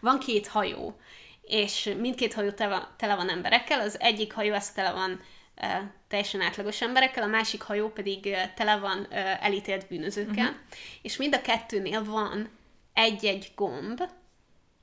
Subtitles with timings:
[0.00, 0.98] van két hajó,
[1.42, 5.20] és mindkét hajó tele van, tele van emberekkel, az egyik hajó az tele van
[5.54, 10.60] e, teljesen átlagos emberekkel, a másik hajó pedig e, tele van e, elítélt bűnözőkkel, uh-huh.
[11.02, 12.50] és mind a kettőnél van
[12.92, 14.02] egy-egy gomb,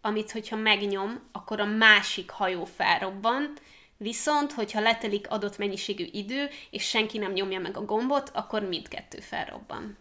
[0.01, 3.53] amit hogyha megnyom, akkor a másik hajó felrobban,
[3.97, 9.19] viszont hogyha letelik adott mennyiségű idő, és senki nem nyomja meg a gombot, akkor mindkettő
[9.19, 9.97] felrobban.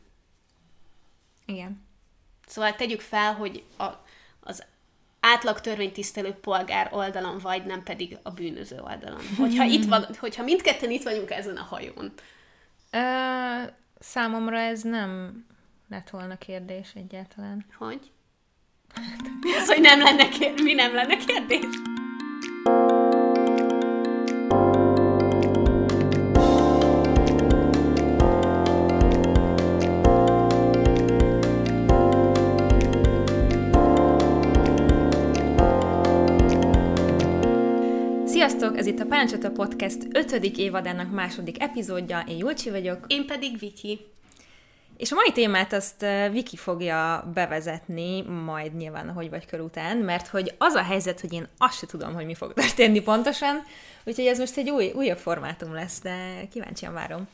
[1.46, 1.86] Igen.
[2.46, 3.84] Szóval tegyük fel, hogy a,
[4.40, 4.64] az
[5.24, 9.20] átlag törvénytisztelő polgár oldalon vagy, nem pedig a bűnöző oldalon.
[9.38, 12.12] Hogyha, itt van, hogyha mindketten itt vagyunk ezen a hajón.
[12.90, 12.98] Ö,
[13.98, 15.44] számomra ez nem
[15.88, 17.66] lett volna kérdés egyáltalán.
[17.78, 18.10] Hogy?
[19.56, 20.62] Ez, hogy nem lenne kérdés.
[20.62, 21.64] Mi nem lenne kérdés?
[39.14, 40.32] Itt a Podcast 5.
[40.42, 42.24] évadának második epizódja.
[42.28, 43.04] Én Julcsi vagyok.
[43.06, 44.00] Én pedig Viki.
[44.96, 50.26] És a mai témát azt Viki fogja bevezetni, majd nyilván, hogy vagy kör után, mert
[50.26, 53.62] hogy az a helyzet, hogy én azt se tudom, hogy mi fog történni pontosan,
[54.04, 57.28] úgyhogy ez most egy új, újabb formátum lesz, de kíváncsian várom.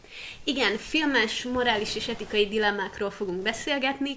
[0.44, 4.16] Igen, filmes, morális és etikai dilemmákról fogunk beszélgetni.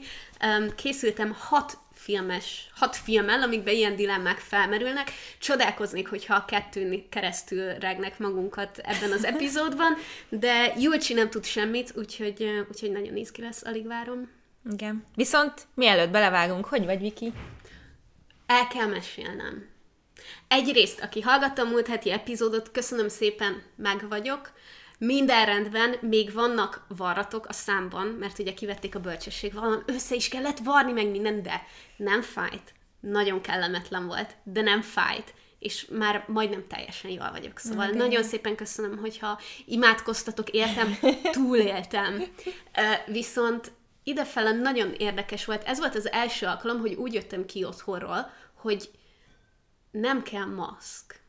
[0.76, 5.12] Készültem hat filmes, hat filmmel, amikben ilyen dilemmák felmerülnek.
[5.40, 9.94] Csodálkoznék, hogyha a kettőn keresztül regnek magunkat ebben az epizódban,
[10.30, 14.30] de Julcsi nem tud semmit, úgyhogy, úgyhogy nagyon izgi lesz, alig várom.
[14.72, 15.06] Igen.
[15.16, 17.34] Viszont mielőtt belevágunk, hogy vagy, Viki?
[18.46, 19.70] El kell mesélnem.
[20.48, 24.52] Egyrészt, aki hallgatta a múlt heti epizódot, köszönöm szépen, meg vagyok.
[25.06, 30.28] Minden rendben, még vannak varratok a számban, mert ugye kivették a bölcsesség, valami össze is
[30.28, 31.64] kellett varni meg minden, de
[31.98, 32.74] nem fájt.
[33.00, 37.58] Nagyon kellemetlen volt, de nem fájt és már majdnem teljesen jól vagyok.
[37.58, 37.98] Szóval okay.
[37.98, 40.98] nagyon szépen köszönöm, hogyha imádkoztatok, éltem,
[41.32, 42.24] túléltem.
[43.06, 43.72] Viszont
[44.04, 45.64] idefele nagyon érdekes volt.
[45.64, 48.90] Ez volt az első alkalom, hogy úgy jöttem ki otthonról, hogy
[49.92, 51.23] nem kell maszk.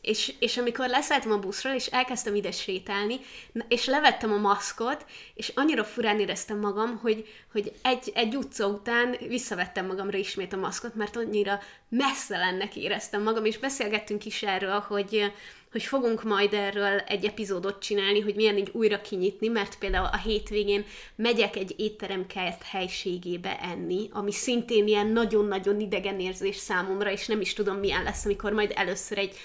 [0.00, 3.20] És, és amikor leszálltam a buszról, és elkezdtem ide sétálni,
[3.68, 9.16] és levettem a maszkot, és annyira furán éreztem magam, hogy, hogy egy, egy utca után
[9.28, 14.78] visszavettem magamra ismét a maszkot, mert annyira messze lennek éreztem magam, és beszélgettünk is erről,
[14.78, 15.32] hogy,
[15.72, 20.16] hogy fogunk majd erről egy epizódot csinálni, hogy milyen így újra kinyitni, mert például a
[20.16, 20.84] hétvégén
[21.16, 27.52] megyek egy étteremkert helységébe enni, ami szintén ilyen nagyon-nagyon idegen érzés számomra, és nem is
[27.52, 29.36] tudom milyen lesz, amikor majd először egy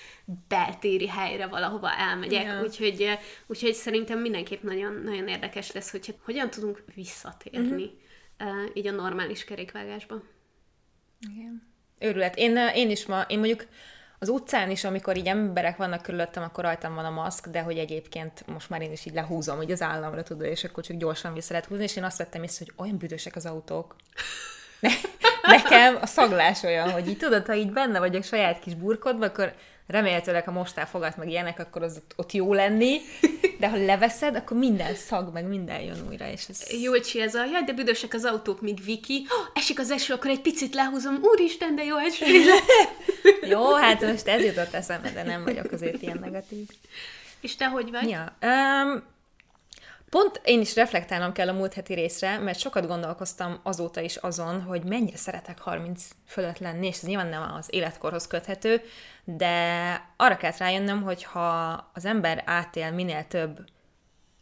[0.47, 2.63] beltéri helyre valahova elmegyek, yeah.
[2.63, 7.91] úgyhogy, úgyhogy szerintem mindenképp nagyon, nagyon érdekes lesz, hogy hogyan tudunk visszatérni
[8.39, 8.63] uh-huh.
[8.63, 10.21] uh, így a normális kerékvágásba.
[11.31, 11.61] Igen.
[11.99, 12.35] Őrület.
[12.35, 13.67] Én, én is ma, én mondjuk
[14.19, 17.77] az utcán is, amikor így emberek vannak körülöttem, akkor rajtam van a maszk, de hogy
[17.77, 21.33] egyébként most már én is így lehúzom, hogy az államra tudod, és akkor csak gyorsan
[21.33, 23.95] vissza lehet húzni, és én azt vettem észre, hogy olyan büdösek az autók.
[25.41, 29.53] Nekem a szaglás olyan, hogy így tudod, ha így benne vagyok saját kis burkodban, akkor
[29.87, 32.97] remélhetőleg, ha most elfogad meg ilyenek, akkor az ott, ott jó lenni,
[33.59, 36.81] de ha leveszed, akkor minden szag, meg minden jön újra, és ez...
[36.81, 40.29] Júlcsi ez a, jaj, de büdösek az autók, míg Viki, oh, esik az eső, akkor
[40.29, 42.25] egy picit lehúzom, úristen, de jó eső
[43.51, 46.67] Jó, hát most ez jutott eszembe, de nem vagyok azért ilyen negatív.
[47.41, 48.09] És te hogy vagy?
[48.09, 49.03] Ja, um,
[50.15, 54.61] Pont én is reflektálnom kell a múlt heti részre, mert sokat gondolkoztam azóta is azon,
[54.61, 58.81] hogy mennyire szeretek 30 fölött lenni, és ez nyilván nem az életkorhoz köthető,
[59.23, 59.55] de
[60.17, 61.59] arra kellett rájönnöm, hogy ha
[61.93, 63.65] az ember átél minél több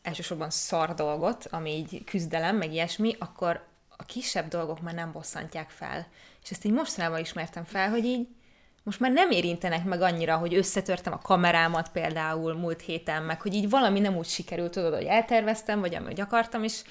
[0.01, 3.66] elsősorban szar dolgot, ami így küzdelem, meg ilyesmi, akkor
[3.97, 6.07] a kisebb dolgok már nem bosszantják fel.
[6.44, 8.28] És ezt így mostanában ismertem fel, hogy így
[8.83, 13.53] most már nem érintenek meg annyira, hogy összetörtem a kamerámat például múlt héten, meg hogy
[13.53, 16.81] így valami nem úgy sikerült, tudod, hogy elterveztem, vagy amit akartam, és,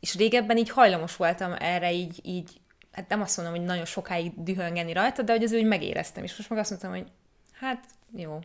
[0.00, 2.50] és régebben így hajlamos voltam erre így, így,
[2.92, 6.36] hát nem azt mondom, hogy nagyon sokáig dühöngeni rajta, de hogy az úgy megéreztem, és
[6.36, 7.06] most meg azt mondtam, hogy
[7.60, 7.84] hát
[8.16, 8.38] jó,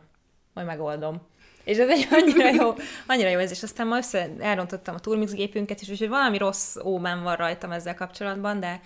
[0.54, 1.20] majd megoldom.
[1.64, 2.74] És ez egy annyira jó,
[3.06, 6.76] annyira jó ez, és aztán ma össze elrontottam a Turmix gépünket is, úgyhogy valami rossz
[6.84, 8.80] ómán van rajtam ezzel kapcsolatban, de,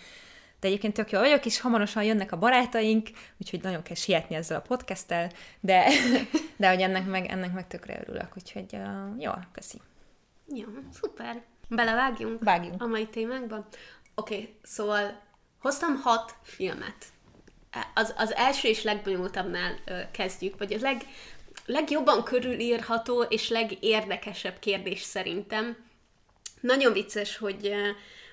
[0.60, 3.08] de egyébként tök jó vagyok, és hamarosan jönnek a barátaink,
[3.40, 5.90] úgyhogy nagyon kell sietni ezzel a podcasttel, de,
[6.56, 9.80] de hogy ennek meg, ennek meg tökre örülök, úgyhogy uh, jó, köszi.
[10.54, 11.42] Jó, szuper.
[11.68, 12.82] Belevágjunk Vágjunk.
[12.82, 13.56] a mai témánkba?
[14.14, 15.20] Oké, okay, szóval
[15.58, 17.06] hoztam hat filmet.
[17.94, 19.74] Az, az első és legbonyolultabbnál
[20.10, 21.02] kezdjük, vagy a leg,
[21.66, 25.76] legjobban körülírható és legérdekesebb kérdés szerintem.
[26.60, 27.72] Nagyon vicces, hogy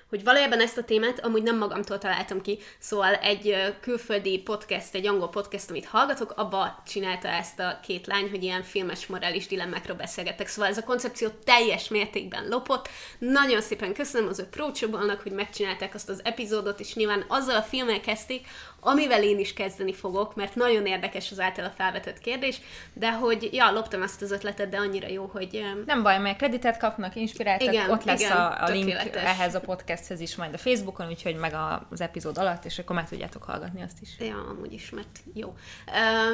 [0.08, 5.06] hogy valójában ezt a témát amúgy nem magamtól találtam ki, szóval egy külföldi podcast, egy
[5.06, 9.96] angol podcast, amit hallgatok, abba csinálta ezt a két lány, hogy ilyen filmes morális dilemmákról
[9.96, 10.46] beszélgettek.
[10.46, 12.88] Szóval ez a koncepció teljes mértékben lopott.
[13.18, 18.00] Nagyon szépen köszönöm az approachable hogy megcsinálták azt az epizódot, és nyilván azzal a filmmel
[18.00, 18.46] kezdték,
[18.86, 22.60] amivel én is kezdeni fogok, mert nagyon érdekes az általa felvetett kérdés,
[22.92, 25.64] de hogy, ja, loptam ezt az ötletet, de annyira jó, hogy...
[25.86, 29.60] Nem baj, mert kreditet kapnak, inspiráltak, Igen, ott lesz igen, a, a link ehhez a
[29.60, 31.54] podcasthez is majd a Facebookon, úgyhogy meg
[31.90, 34.08] az epizód alatt, és akkor meg tudjátok hallgatni azt is.
[34.18, 35.54] Ja, amúgy is, mert jó.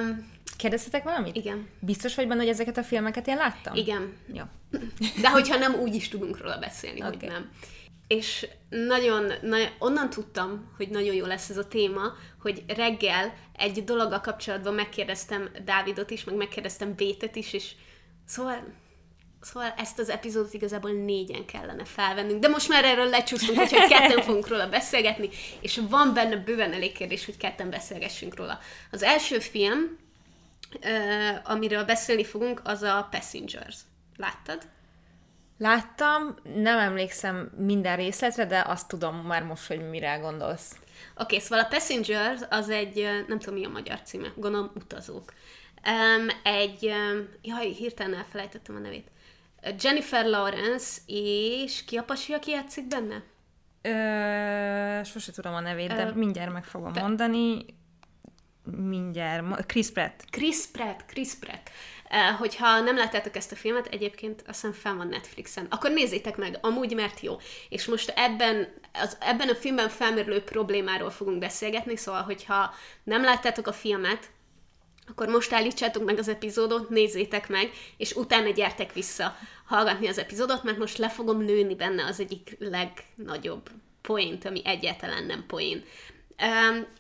[0.03, 1.37] Um, Kérdeztetek valamit?
[1.37, 3.75] igen, Biztos vagy benne, hogy ezeket a filmeket én láttam?
[3.75, 4.17] igen.
[4.33, 4.43] Jó.
[5.21, 7.11] De hogyha nem, úgy is tudunk róla beszélni, okay.
[7.19, 7.51] Hogy nem.
[8.17, 13.85] És nagyon, nagyon, onnan tudtam, hogy nagyon jó lesz ez a téma, hogy reggel egy
[13.85, 17.71] dologgal kapcsolatban megkérdeztem Dávidot is, meg megkérdeztem Bétet is, és
[18.27, 18.75] szóval,
[19.41, 24.23] szóval ezt az epizódot igazából négyen kellene felvennünk, de most már erről lecsúsztunk, hogy ketten
[24.23, 25.29] fogunk róla beszélgetni,
[25.61, 28.59] és van benne bőven elég kérdés, hogy ketten beszélgessünk róla.
[28.91, 29.99] Az első film,
[30.81, 30.97] ö,
[31.45, 33.77] amiről beszélni fogunk, az a Passengers.
[34.17, 34.63] Láttad?
[35.63, 40.73] Láttam, nem emlékszem minden részletre, de azt tudom már most, hogy mire gondolsz.
[40.73, 45.33] Oké, okay, szóval a Passengers az egy, nem tudom mi a magyar címe, gondolom utazók.
[45.87, 49.11] Um, egy, um, jaj, hirtelen elfelejtettem a nevét.
[49.81, 53.23] Jennifer Lawrence és ki a pasi, aki játszik benne?
[53.83, 57.65] Ö, sose tudom a nevét, de Ö, mindjárt meg fogom be- mondani.
[58.65, 59.67] Mindjárt.
[59.67, 60.25] Chris Pratt.
[60.31, 61.71] Chris Pratt, Chris Pratt.
[62.39, 66.59] Hogyha nem láttátok ezt a filmet, egyébként azt hiszem fenn van Netflixen, akkor nézzétek meg,
[66.61, 67.37] amúgy mert jó.
[67.69, 73.67] És most ebben, az, ebben a filmben felmerülő problémáról fogunk beszélgetni, szóval hogyha nem láttátok
[73.67, 74.31] a filmet,
[75.09, 79.37] akkor most állítsátok meg az epizódot, nézzétek meg, és utána gyertek vissza
[79.67, 83.71] hallgatni az epizódot, mert most le fogom nőni benne az egyik legnagyobb
[84.01, 85.85] poént, ami egyáltalán nem poén.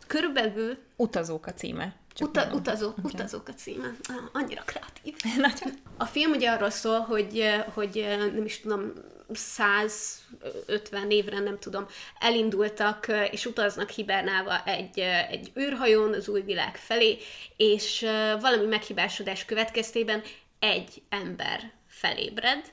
[0.07, 1.95] Körülbelül Utazók a címe.
[2.15, 2.59] Csak Uta, mondom.
[2.61, 3.97] utazó, Úgyhogy- utazók a címe.
[4.33, 5.17] Annyira kreatív.
[5.37, 5.79] Nagyon.
[5.97, 8.05] A film ugye arról szól, hogy, hogy
[8.35, 8.93] nem is tudom,
[9.35, 11.87] 150 évre, nem tudom,
[12.19, 14.99] elindultak és utaznak hibernálva egy,
[15.31, 17.19] egy űrhajón az új világ felé,
[17.57, 18.01] és
[18.41, 20.23] valami meghibásodás következtében
[20.59, 22.73] egy ember felébred,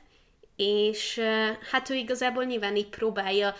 [0.55, 1.21] és
[1.71, 3.55] hát ő igazából nyilván így próbálja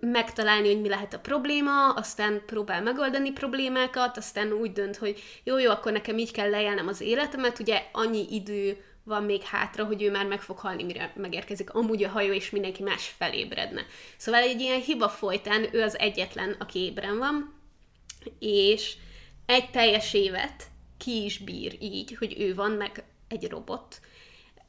[0.00, 5.58] megtalálni, hogy mi lehet a probléma, aztán próbál megoldani problémákat, aztán úgy dönt, hogy jó,
[5.58, 10.02] jó, akkor nekem így kell lejelnem az életemet, ugye annyi idő van még hátra, hogy
[10.02, 13.86] ő már meg fog halni, mire megérkezik amúgy a hajó, és mindenki más felébredne.
[14.16, 17.54] Szóval egy ilyen hiba folytán ő az egyetlen, aki ébren van,
[18.38, 18.96] és
[19.46, 20.66] egy teljes évet
[20.98, 24.00] ki is bír így, hogy ő van, meg egy robot.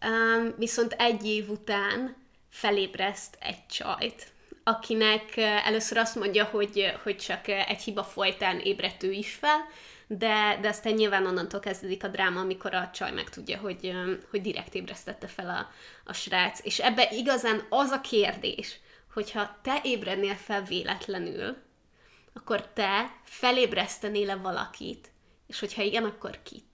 [0.05, 2.15] Um, viszont egy év után
[2.49, 4.32] felébreszt egy csajt,
[4.63, 9.59] akinek először azt mondja, hogy, hogy csak egy hiba folytán ébredt is fel,
[10.07, 13.93] de, de aztán nyilván onnantól kezdődik a dráma, amikor a csaj megtudja, hogy,
[14.29, 15.71] hogy direkt ébresztette fel a,
[16.09, 16.59] a srác.
[16.65, 18.79] És ebbe igazán az a kérdés,
[19.13, 21.57] hogyha te ébrednél fel véletlenül,
[22.33, 25.11] akkor te felébresztenél-e valakit,
[25.47, 26.72] és hogyha igen, akkor kit?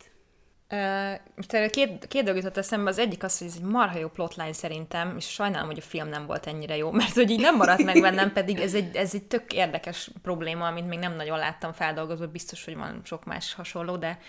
[1.36, 2.90] Most erre két, két dolog jutott eszembe.
[2.90, 6.08] Az egyik az, hogy ez egy marha jó plotline szerintem, és sajnálom, hogy a film
[6.08, 9.14] nem volt ennyire jó, mert hogy így nem maradt meg bennem, pedig ez egy, ez
[9.14, 13.54] egy tök érdekes probléma, amit még nem nagyon láttam feldolgozva, biztos, hogy van sok más
[13.54, 14.20] hasonló, de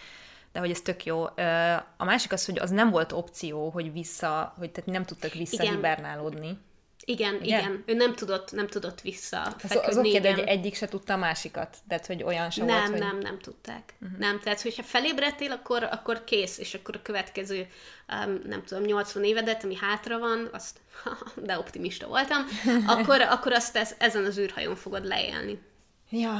[0.52, 1.24] de hogy ez tök jó.
[1.96, 6.58] A másik az, hogy az nem volt opció, hogy vissza, hogy tehát nem tudtak visszahibernálódni.
[7.04, 7.58] Igen, Ugye?
[7.58, 7.82] igen.
[7.86, 10.34] Ő nem tudott, nem tudott vissza Az, az oké, de igen.
[10.34, 11.76] hogy egyik se tudta a másikat.
[11.88, 12.98] Tehát, hogy olyan sem nem, volt, hogy...
[12.98, 13.94] nem, nem tudták.
[14.02, 14.18] Uh-huh.
[14.18, 17.66] Nem, tehát hogyha felébredtél, akkor, akkor kész, és akkor a következő,
[18.26, 20.80] um, nem tudom, 80 évedet, ami hátra van, azt,
[21.46, 22.44] de optimista voltam,
[22.96, 25.58] akkor, akkor azt ez, ezen az űrhajón fogod leélni.
[26.10, 26.34] Ja.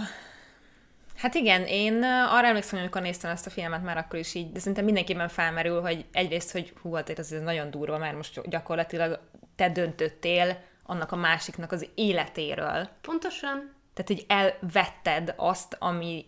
[1.17, 4.52] Hát igen, én arra emlékszem, hogy amikor néztem ezt a filmet, már akkor is így,
[4.52, 9.21] de szerintem mindenkiben felmerül, hogy egyrészt, hogy hú, hát ez nagyon durva, mert most gyakorlatilag
[9.61, 12.88] te döntöttél annak a másiknak az életéről.
[13.00, 13.73] Pontosan.
[13.95, 16.26] Tehát, hogy elvetted azt, ami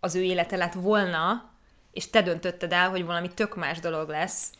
[0.00, 1.50] az ő élete lett volna,
[1.92, 4.50] és te döntötted el, hogy valami tök más dolog lesz,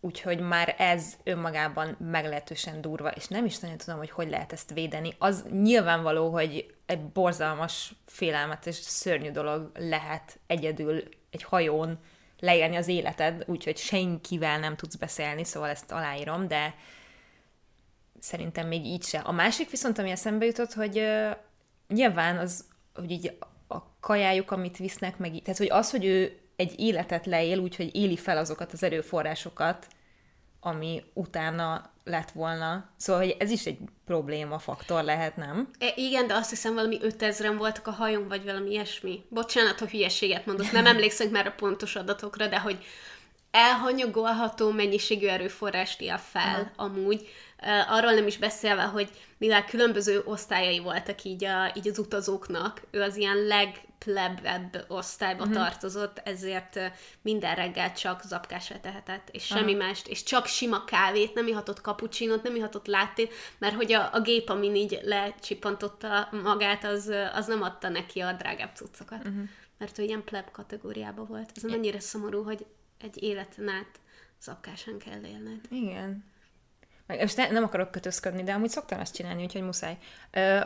[0.00, 4.72] úgyhogy már ez önmagában meglehetősen durva, és nem is nagyon tudom, hogy hogy lehet ezt
[4.72, 5.14] védeni.
[5.18, 11.98] Az nyilvánvaló, hogy egy borzalmas, félelmetes, szörnyű dolog lehet egyedül egy hajón
[12.38, 16.74] leélni az életed, úgyhogy senkivel nem tudsz beszélni, szóval ezt aláírom, de
[18.20, 19.18] szerintem még így se.
[19.18, 21.30] A másik viszont, ami eszembe jutott, hogy uh,
[21.88, 23.36] nyilván az, hogy így
[23.68, 28.16] a kajájuk, amit visznek, meg tehát hogy az, hogy ő egy életet leél, úgyhogy éli
[28.16, 29.86] fel azokat az erőforrásokat,
[30.60, 32.90] ami utána lett volna.
[32.96, 35.70] Szóval, hogy ez is egy probléma faktor lehet, nem?
[35.78, 39.24] E, igen, de azt hiszem valami 5000-en voltak a hajón, vagy valami ilyesmi.
[39.28, 42.84] Bocsánat, hogy hülyeséget mondok, nem emlékszem már a pontos adatokra, de hogy
[43.50, 46.88] elhanyagolható mennyiségű erőforrást él fel Aha.
[46.88, 47.28] amúgy.
[47.88, 53.02] Arról nem is beszélve, hogy mivel különböző osztályai voltak így, a, így az utazóknak, ő
[53.02, 55.56] az ilyen legplebebb osztályba uh-huh.
[55.56, 56.80] tartozott, ezért
[57.22, 59.86] minden reggel csak zapkásra tehetett, és semmi Aha.
[59.86, 64.20] mást, és csak sima kávét, nem ihatott kapucsinot, nem ihatott láttét, mert hogy a, a
[64.20, 69.18] gép, amin így lecsipantotta magát, az, az nem adta neki a drágább cuccokat.
[69.18, 69.48] Uh-huh.
[69.78, 71.50] Mert ő ilyen pleb kategóriában volt.
[71.54, 72.66] Ez annyira szomorú, hogy
[72.98, 74.00] egy életen át
[74.40, 75.60] zapkásan kell élned.
[75.70, 76.24] Igen.
[77.10, 79.98] Meg, most ne, nem akarok kötözködni, de amúgy szoktam ezt csinálni, úgyhogy muszáj.
[80.30, 80.60] Ö,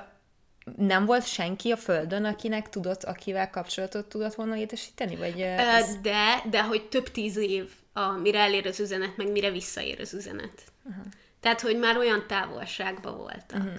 [0.77, 5.17] nem volt senki a Földön, akinek tudott, akivel kapcsolatot tudott volna létesíteni?
[5.17, 6.01] Vagy ez...
[6.01, 10.15] De, de hogy több tíz év, a, mire elér az üzenet, meg mire visszaér az
[10.15, 10.63] üzenet.
[10.83, 11.05] Uh-huh.
[11.41, 13.59] Tehát, hogy már olyan távolságban voltak.
[13.59, 13.79] Uh-huh.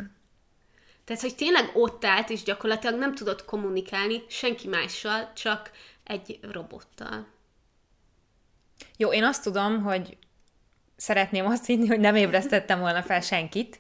[1.04, 5.72] Tehát, hogy tényleg ott állt, és gyakorlatilag nem tudott kommunikálni senki mással, csak
[6.04, 7.28] egy robottal.
[8.98, 10.18] Jó, én azt tudom, hogy
[10.96, 13.80] szeretném azt hinni, hogy nem ébresztettem volna fel senkit.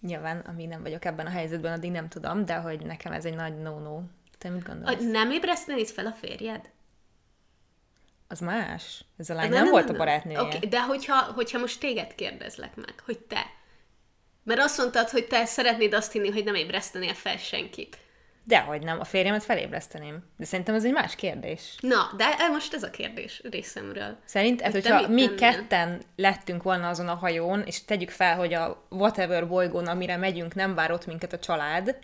[0.00, 3.34] Nyilván, amíg nem vagyok ebben a helyzetben, addig nem tudom, de hogy nekem ez egy
[3.34, 4.00] nagy no-no.
[4.38, 5.00] Te mit gondolsz?
[5.00, 6.70] A, nem ébresztenéd fel a férjed?
[8.28, 9.04] Az más.
[9.16, 10.42] Ez a lány nem, nem, nem volt nem, a barátnője.
[10.42, 13.46] Okay, de hogyha, hogyha most téged kérdezlek meg, hogy te.
[14.42, 17.98] Mert azt mondtad, hogy te szeretnéd azt hinni, hogy nem ébresztenél fel senkit.
[18.50, 20.24] Dehogy nem, a férjemet felébreszteném.
[20.36, 21.76] De szerintem ez egy más kérdés.
[21.80, 24.16] Na, de most ez a kérdés részemről.
[24.24, 28.86] Szerint, hogy hogyha mi ketten lettünk volna azon a hajón, és tegyük fel, hogy a
[28.88, 31.96] whatever bolygón, amire megyünk, nem vár ott minket a család,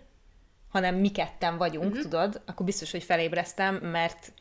[0.71, 2.01] hanem mi ketten vagyunk, uh-huh.
[2.01, 4.33] tudod, akkor biztos, hogy felébreztem, mert,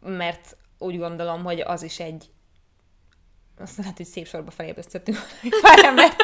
[0.00, 2.24] mert úgy gondolom, hogy az is egy
[3.58, 5.18] azt lehet, hogy szép sorba felébresztettünk
[5.62, 6.16] pár embert.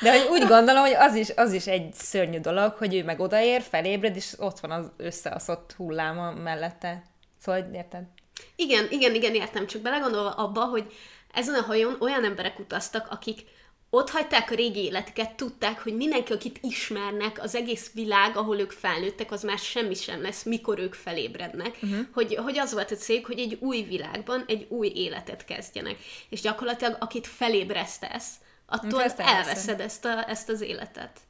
[0.00, 3.20] De hogy úgy gondolom, hogy az is, az is egy szörnyű dolog, hogy ő meg
[3.20, 7.02] odaér, felébred, és ott van az összeaszott hulláma mellette.
[7.40, 8.02] Szóval, érted?
[8.56, 9.66] Igen, igen, igen, értem.
[9.66, 10.92] Csak belegondolva abba, hogy
[11.34, 13.40] ezen a hajón olyan emberek utaztak, akik
[13.90, 18.70] ott hagyták a régi életüket, tudták, hogy mindenki, akit ismernek, az egész világ, ahol ők
[18.70, 21.78] felnőttek, az már semmi sem lesz, mikor ők felébrednek.
[21.82, 21.98] Uh-huh.
[22.12, 25.96] Hogy, hogy az volt a cég, hogy egy új világban egy új életet kezdjenek.
[26.28, 28.30] És gyakorlatilag, akit felébresztesz,
[28.70, 31.20] attól ezt elveszed ezt, a, ezt az életet.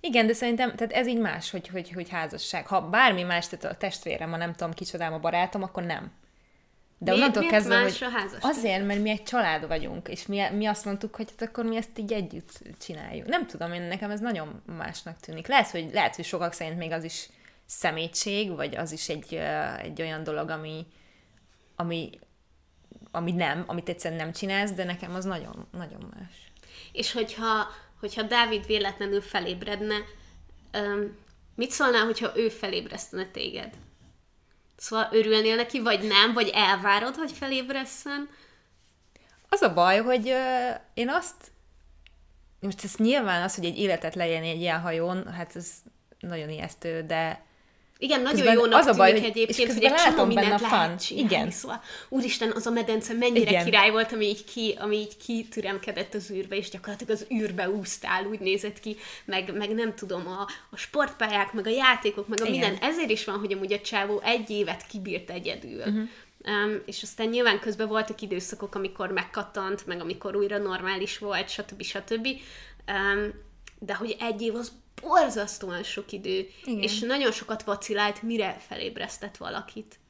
[0.00, 2.66] Igen, de szerintem tehát ez így más, hogy, hogy, hogy házasság.
[2.66, 6.12] Ha bármi más, tehát a testvérem, ha nem tudom, kicsodám a barátom, akkor nem.
[6.98, 8.50] De miért, onnantól kezdve, más hogy a házasság?
[8.50, 11.76] Azért, mert mi egy család vagyunk, és mi, mi azt mondtuk, hogy hát akkor mi
[11.76, 13.26] ezt így együtt csináljuk.
[13.26, 15.46] Nem tudom, én nekem ez nagyon másnak tűnik.
[15.46, 17.28] Lehet, hogy, lehet, hogy sokak szerint még az is
[17.66, 19.34] szemétség, vagy az is egy,
[19.82, 20.86] egy olyan dolog, ami,
[21.76, 22.10] ami
[23.12, 26.52] ami nem, amit egyszerűen nem csinálsz, de nekem az nagyon, nagyon más.
[26.92, 27.66] És hogyha,
[28.00, 29.94] hogyha Dávid véletlenül felébredne,
[31.54, 33.74] mit szólnál, hogyha ő felébresztene téged?
[34.76, 38.28] Szóval örülnél neki, vagy nem, vagy elvárod, hogy felébresszen?
[39.48, 41.52] Az a baj, hogy uh, én azt
[42.62, 45.70] most ez nyilván az, hogy egy életet legyen egy ilyen hajón, hát ez
[46.20, 47.44] nagyon ijesztő, de
[48.02, 51.28] igen, nagyon közben jónak az a baj, tűnik egyébként, hogy egy csomó mindent lehet csinálni.
[51.28, 51.50] Igen.
[51.50, 53.64] Szóval, úristen, az a medence mennyire Igen.
[53.64, 58.26] király volt, ami így, ki, ami így kitüremkedett az űrbe, és gyakorlatilag az űrbe úsztál,
[58.26, 62.46] úgy nézett ki, meg, meg nem tudom, a, a sportpályák, meg a játékok, meg a
[62.46, 62.58] Igen.
[62.60, 62.90] minden.
[62.90, 65.78] Ezért is van, hogy amúgy a csávó egy évet kibírt egyedül.
[65.78, 66.08] Uh-huh.
[66.64, 71.82] Um, és aztán nyilván közben voltak időszakok, amikor megkattant, meg amikor újra normális volt, stb.
[71.82, 72.28] stb.
[72.88, 73.32] Um,
[73.78, 76.82] de hogy egy év az borzasztóan sok idő, Igen.
[76.82, 80.00] és nagyon sokat vacilált, mire felébresztett valakit.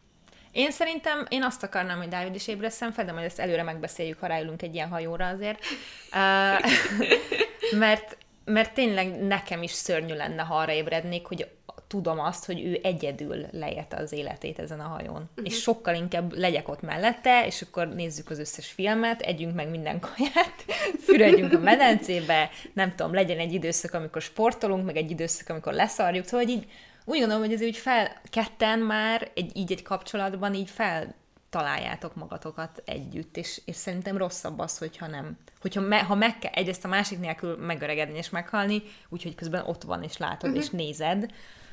[0.53, 4.19] Én szerintem, én azt akarnám, hogy Dávid is ébreszem fel, de majd ezt előre megbeszéljük,
[4.19, 5.65] ha ráülünk egy ilyen hajóra azért.
[6.13, 6.71] Uh,
[7.85, 11.49] mert, mert tényleg nekem is szörnyű lenne, ha arra ébrednék, hogy
[11.93, 15.29] tudom azt, hogy ő egyedül lejelte az életét ezen a hajón.
[15.31, 15.45] Uh-huh.
[15.45, 20.01] És sokkal inkább legyek ott mellette, és akkor nézzük az összes filmet, együnk meg minden
[20.01, 20.65] kaját,
[21.07, 26.27] fürödjünk a medencébe, nem tudom, legyen egy időszak, amikor sportolunk, meg egy időszak, amikor leszarjuk,
[26.27, 26.67] szóval így
[27.05, 31.15] úgy gondolom, hogy ez úgy fel, ketten már egy, így egy kapcsolatban így fel
[31.51, 35.39] találjátok magatokat együtt, és, és szerintem rosszabb az, hogyha nem.
[35.61, 39.83] Hogyha me, ha meg kell egyrészt a másik nélkül megöregedni és meghalni, úgyhogy közben ott
[39.83, 40.65] van és látod uh-huh.
[40.65, 41.31] és nézed,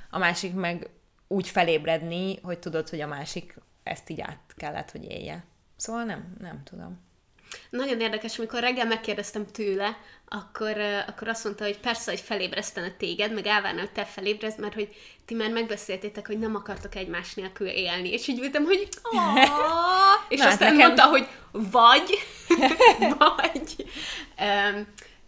[0.09, 0.89] a másik meg
[1.27, 5.43] úgy felébredni, hogy tudod, hogy a másik ezt így át kellett, hogy élje.
[5.75, 7.07] Szóval nem, nem tudom.
[7.69, 9.97] Nagyon érdekes, amikor reggel megkérdeztem tőle,
[10.27, 14.73] akkor, akkor azt mondta, hogy persze, hogy felébresztene téged, meg elvárna, hogy te felébrezd, mert
[14.73, 18.11] hogy ti már megbeszéltétek, hogy nem akartok egymás nélkül élni.
[18.11, 18.77] És így ültem, hogy
[20.29, 22.17] és Na, hát aztán nekem- mondta, hogy vagy,
[23.17, 23.85] vagy.
[24.39, 24.87] Um,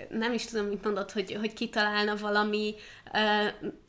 [0.10, 2.76] nem is tudom, mit mondott, hogy, hogy kitalálna valami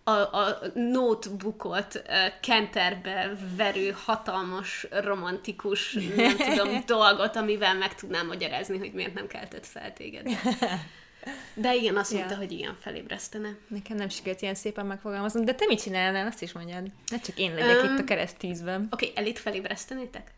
[0.05, 2.03] a, a notebookot
[2.41, 9.67] kenterbe verő hatalmas, romantikus, nem tudom, dolgot, amivel meg tudnám magyarázni, hogy miért nem keltett
[9.67, 10.29] fel téged.
[11.55, 12.37] De igen, azt mondta, Ja.
[12.37, 13.57] hogy igen, felébresztene.
[13.69, 16.87] Nekem nem sikerült ilyen szépen megfogalmazni, de te mit csinálnál, azt is mondjad.
[17.11, 18.89] Ne csak én legyek Öm, itt a keresztűzben.
[18.91, 20.33] Oké, okay, elit felébresztenétek?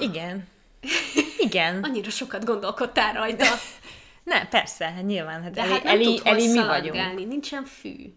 [0.00, 0.48] Igen.
[1.38, 1.82] Igen.
[1.84, 3.44] Annyira sokat gondolkodtál rajta.
[4.26, 5.42] Ne, persze, hát nyilván.
[5.42, 7.28] Hát De Eli, hát nem Eli, tud Eli mi vagyunk.
[7.28, 8.14] nincsen fű.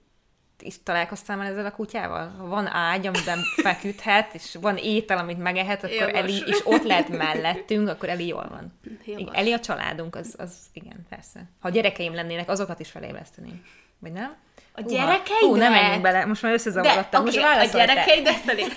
[0.60, 2.30] És találkoztál már ezzel a kutyával?
[2.38, 6.14] Ha van ágy, amiben feküdhet, és van étel, amit megehet, akkor Jogos.
[6.14, 8.74] Eli, és ott lehet mellettünk, akkor Eli jól van.
[9.06, 9.36] Jogos.
[9.36, 11.44] Eli a családunk, az, az igen, persze.
[11.60, 13.64] Ha gyerekeim lennének, azokat is felébreszteném.
[14.00, 14.36] Vagy nem?
[14.74, 14.96] A Húha.
[14.96, 15.40] gyerekeidet?
[15.40, 17.24] Hú, nem menjünk bele, most már De, összezavarodtam.
[17.24, 17.94] most a válaszolj te.
[17.94, 18.62] gyerekeidet felé.
[18.66, 18.76] Oké,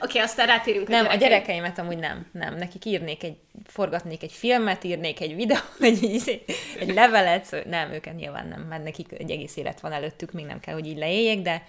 [0.00, 2.56] okay, aztán rátérünk Nem, a gyerekeid- gyerekeimet amúgy nem, nem.
[2.56, 3.36] Nekik írnék egy,
[3.66, 6.44] forgatnék egy filmet, írnék egy videót, egy, egy,
[6.78, 10.44] egy levelet, szóval nem, őket nyilván nem, mert nekik egy egész élet van előttük, még
[10.44, 11.62] nem kell, hogy így leéljék, de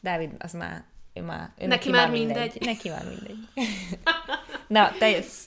[0.00, 0.82] Dávid az már,
[1.14, 2.56] ő már, ő Neki már mindegy.
[2.64, 3.36] Neki már mindegy.
[4.68, 5.42] Na, te jössz.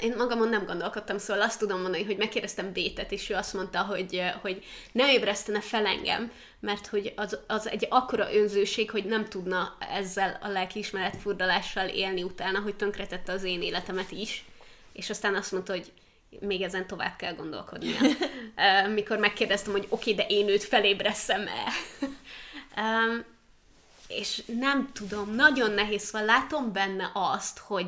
[0.00, 3.82] Én magamon nem gondolkodtam, szóval azt tudom mondani, hogy megkérdeztem Bétet, és ő azt mondta,
[3.82, 9.28] hogy, hogy nem ébresztene fel engem, mert hogy az, az egy akkora önzőség, hogy nem
[9.28, 14.44] tudna ezzel a lelkiismeret furdalással élni utána, hogy tönkretette az én életemet is.
[14.92, 15.92] És aztán azt mondta, hogy
[16.40, 17.98] még ezen tovább kell gondolkodnia.
[18.94, 21.72] Mikor megkérdeztem, hogy oké, okay, de én őt felébreszem-e?
[24.08, 27.86] És nem tudom, nagyon nehéz, szóval látom benne azt, hogy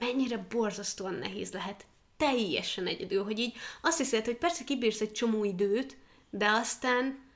[0.00, 5.44] mennyire borzasztóan nehéz lehet teljesen egyedül, hogy így azt hiszed, hogy persze kibírsz egy csomó
[5.44, 5.96] időt,
[6.30, 7.28] de aztán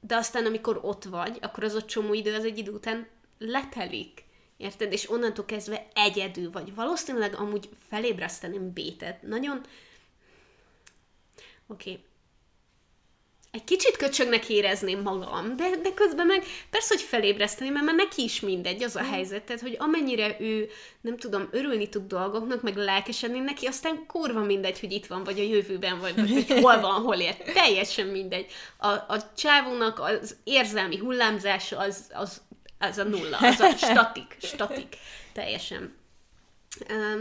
[0.00, 3.08] de aztán amikor ott vagy, akkor az a csomó idő az egy idő után
[3.38, 4.24] letelik.
[4.56, 4.92] Érted?
[4.92, 6.74] És onnantól kezdve egyedül vagy.
[6.74, 9.22] Valószínűleg amúgy felébreszteném Bétet.
[9.22, 9.60] Nagyon...
[11.66, 11.90] Oké.
[11.90, 12.04] Okay.
[13.52, 18.22] Egy kicsit köcsögnek érezném magam, de, de közben meg persze, hogy felébreszteném, mert már neki
[18.22, 22.76] is mindegy az a helyzet, tehát, hogy amennyire ő, nem tudom, örülni tud dolgoknak, meg
[22.76, 26.80] lelkesedni neki, aztán kurva mindegy, hogy itt van, vagy a jövőben, vagy, vagy hogy hol
[26.80, 27.36] van, hol ér.
[27.36, 28.52] Teljesen mindegy.
[28.76, 32.40] A, a csávónak az érzelmi hullámzása az, az,
[32.78, 34.96] az a nulla, az a statik, statik.
[35.32, 35.94] Teljesen.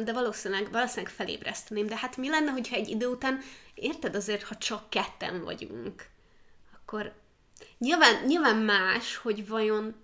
[0.03, 1.87] De valószínűleg, valószínűleg felébreszteném.
[1.87, 3.41] De hát mi lenne, hogyha egy idő után,
[3.73, 6.09] érted azért, ha csak ketten vagyunk,
[6.91, 7.13] akkor
[7.77, 9.95] nyilván, nyilván más, hogy vajon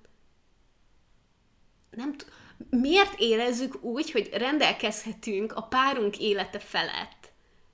[1.89, 2.31] nem t-
[2.69, 7.31] miért érezzük úgy, hogy rendelkezhetünk a párunk élete felett,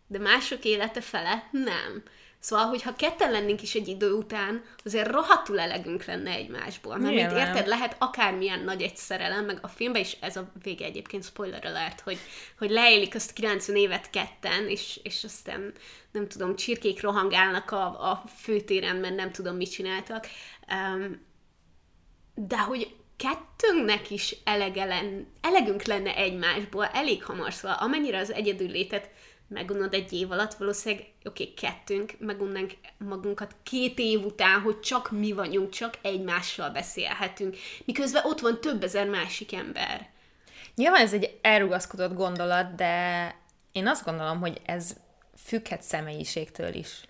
[0.08, 2.04] de mások élete felett nem.
[2.44, 6.98] Szóval, hogyha ketten lennénk is egy idő után, azért rohadtul elegünk lenne egymásból.
[6.98, 10.86] Mert mint érted, lehet akármilyen nagy egy szerelem, meg a filmben is ez a vége
[10.86, 12.18] egyébként spoiler alert, hogy,
[12.58, 15.74] hogy leélik azt 90 évet ketten, és, és aztán
[16.12, 20.28] nem tudom, csirkék rohangálnak a, a főtéren, mert nem tudom, mit csináltak.
[20.72, 21.26] Um,
[22.36, 28.68] de hogy kettőnknek is elege len, elegünk lenne egymásból elég hamar, szóval amennyire az egyedül
[28.68, 29.10] létet
[29.54, 35.12] megunod egy év alatt, valószínűleg, oké, okay, kettőnk, megunnánk magunkat két év után, hogy csak
[35.12, 40.10] mi vagyunk, csak egymással beszélhetünk, miközben ott van több ezer másik ember.
[40.76, 43.36] Nyilván ez egy elrugaszkodott gondolat, de
[43.72, 44.96] én azt gondolom, hogy ez
[45.36, 47.02] függhet személyiségtől is.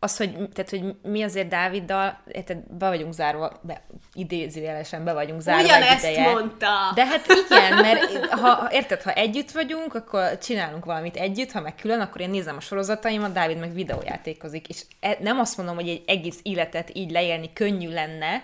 [0.00, 3.82] Az, hogy, tehát, hogy mi azért Dáviddal, érted, be vagyunk zárva, be,
[4.14, 6.32] idézőjelesen be vagyunk zárva Ugyanezt egy ideje.
[6.32, 6.92] mondta.
[6.94, 11.74] De hát igen, mert ha, érted, ha együtt vagyunk, akkor csinálunk valamit együtt, ha meg
[11.74, 15.88] külön, akkor én nézem a sorozataimat, Dávid meg videójátékozik, és e, nem azt mondom, hogy
[15.88, 18.42] egy egész életet így leélni könnyű lenne,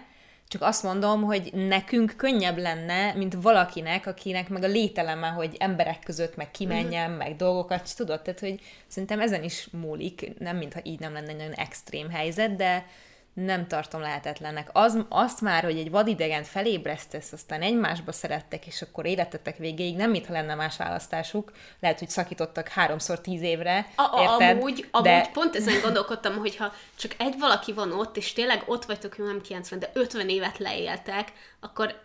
[0.55, 5.99] csak azt mondom, hogy nekünk könnyebb lenne, mint valakinek, akinek meg a lételeme, hogy emberek
[6.05, 7.19] között meg kimenjen, Mhm.
[7.19, 11.37] meg dolgokat, tudod, tehát hogy szerintem ezen is múlik, nem mintha így nem lenne egy
[11.37, 12.87] nagyon extrém helyzet, de
[13.35, 14.69] nem tartom lehetetlennek.
[14.73, 20.11] Az, azt már, hogy egy vadidegen felébresztesz, aztán egymásba szerettek, és akkor életetek végéig, nem
[20.11, 24.57] mintha lenne más választásuk, lehet, hogy szakítottak háromszor tíz évre, A, a, érted?
[24.57, 28.85] amúgy, amúgy pont ezen gondolkodtam, hogy ha csak egy valaki van ott, és tényleg ott
[28.85, 32.03] vagytok, nem 90, de 50 évet leéltek, akkor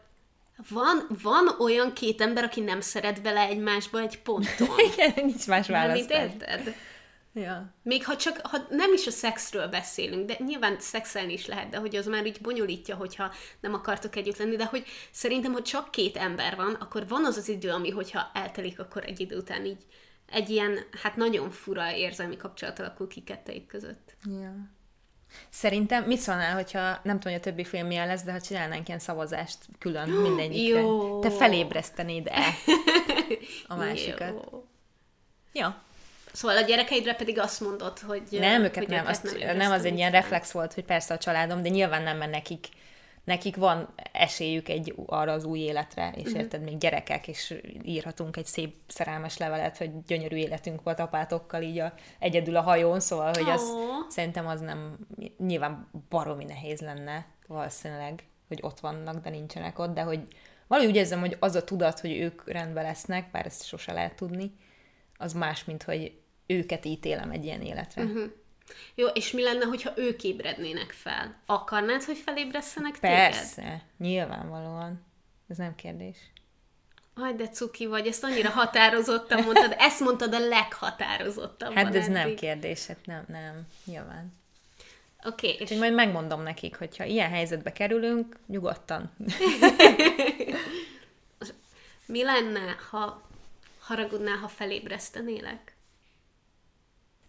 [0.69, 4.67] van, van olyan két ember, aki nem szeret bele egymásba egy ponton.
[4.93, 6.19] Igen, nincs más választás.
[6.19, 6.75] érted?
[7.33, 7.73] Ja.
[7.83, 11.77] Még ha csak, ha nem is a szexről beszélünk, de nyilván szexelni is lehet, de
[11.77, 15.91] hogy az már így bonyolítja, hogyha nem akartok együtt lenni, de hogy szerintem, ha csak
[15.91, 19.65] két ember van, akkor van az az idő, ami hogyha eltelik, akkor egy idő után
[19.65, 19.85] így
[20.31, 24.15] egy ilyen, hát nagyon fura érzelmi kapcsolat alakul ki kettejük között.
[24.23, 24.53] Ja.
[25.49, 28.87] Szerintem mit szólnál, hogyha nem tudom, hogy a többi film milyen lesz, de ha csinálnánk
[28.87, 30.79] ilyen szavazást külön mindegyikre.
[30.79, 31.19] Jó.
[31.19, 32.39] Te felébresztenéd-e
[33.67, 34.49] a másikat?
[34.51, 34.67] Jó.
[35.53, 35.81] Ja.
[36.33, 38.23] Szóval a gyerekeidre pedig azt mondod, hogy...
[38.31, 38.99] Nem, őket hogy nem.
[38.99, 42.03] őket Azt, nem, ébresztenéd az egy ilyen reflex volt, hogy persze a családom, de nyilván
[42.03, 42.67] nem, mert nekik,
[43.23, 46.39] nekik van esélyük egy arra az új életre, és uh-huh.
[46.39, 51.79] érted, még gyerekek, és írhatunk egy szép szerelmes levelet, hogy gyönyörű életünk volt apátokkal így
[51.79, 54.09] a, egyedül a hajón, szóval, hogy az, Ó.
[54.09, 54.97] szerintem az nem,
[55.37, 60.19] nyilván baromi nehéz lenne valószínűleg, hogy ott vannak, de nincsenek ott, de hogy
[60.67, 64.15] valahogy úgy érzem, hogy az a tudat, hogy ők rendben lesznek, bár ezt sose lehet
[64.15, 64.51] tudni,
[65.19, 66.11] az más, mint hogy
[66.47, 68.03] őket ítélem egy ilyen életre.
[68.03, 68.31] Uh-huh.
[68.95, 71.41] Jó, és mi lenne, hogyha ők ébrednének fel?
[71.45, 73.17] Akarnád, hogy felébresztenek téged?
[73.17, 75.05] Persze, nyilvánvalóan.
[75.47, 76.17] Ez nem kérdés.
[77.13, 82.15] Aj, de cuki vagy, ezt annyira határozottan mondtad, ezt mondtad a leghatározottabban Hát ez nem
[82.15, 82.39] eddig.
[82.39, 84.37] kérdés, hát nem, nem, nyilván.
[85.25, 89.11] Oké, okay, és Úgyhogy majd megmondom nekik, hogyha ilyen helyzetbe kerülünk, nyugodtan.
[92.05, 93.28] mi lenne, ha
[93.89, 95.75] haragudnál, ha felébresztenélek?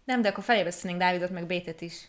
[0.03, 2.05] Nem, de akkor felébresztenénk Dávidot meg Bétet is.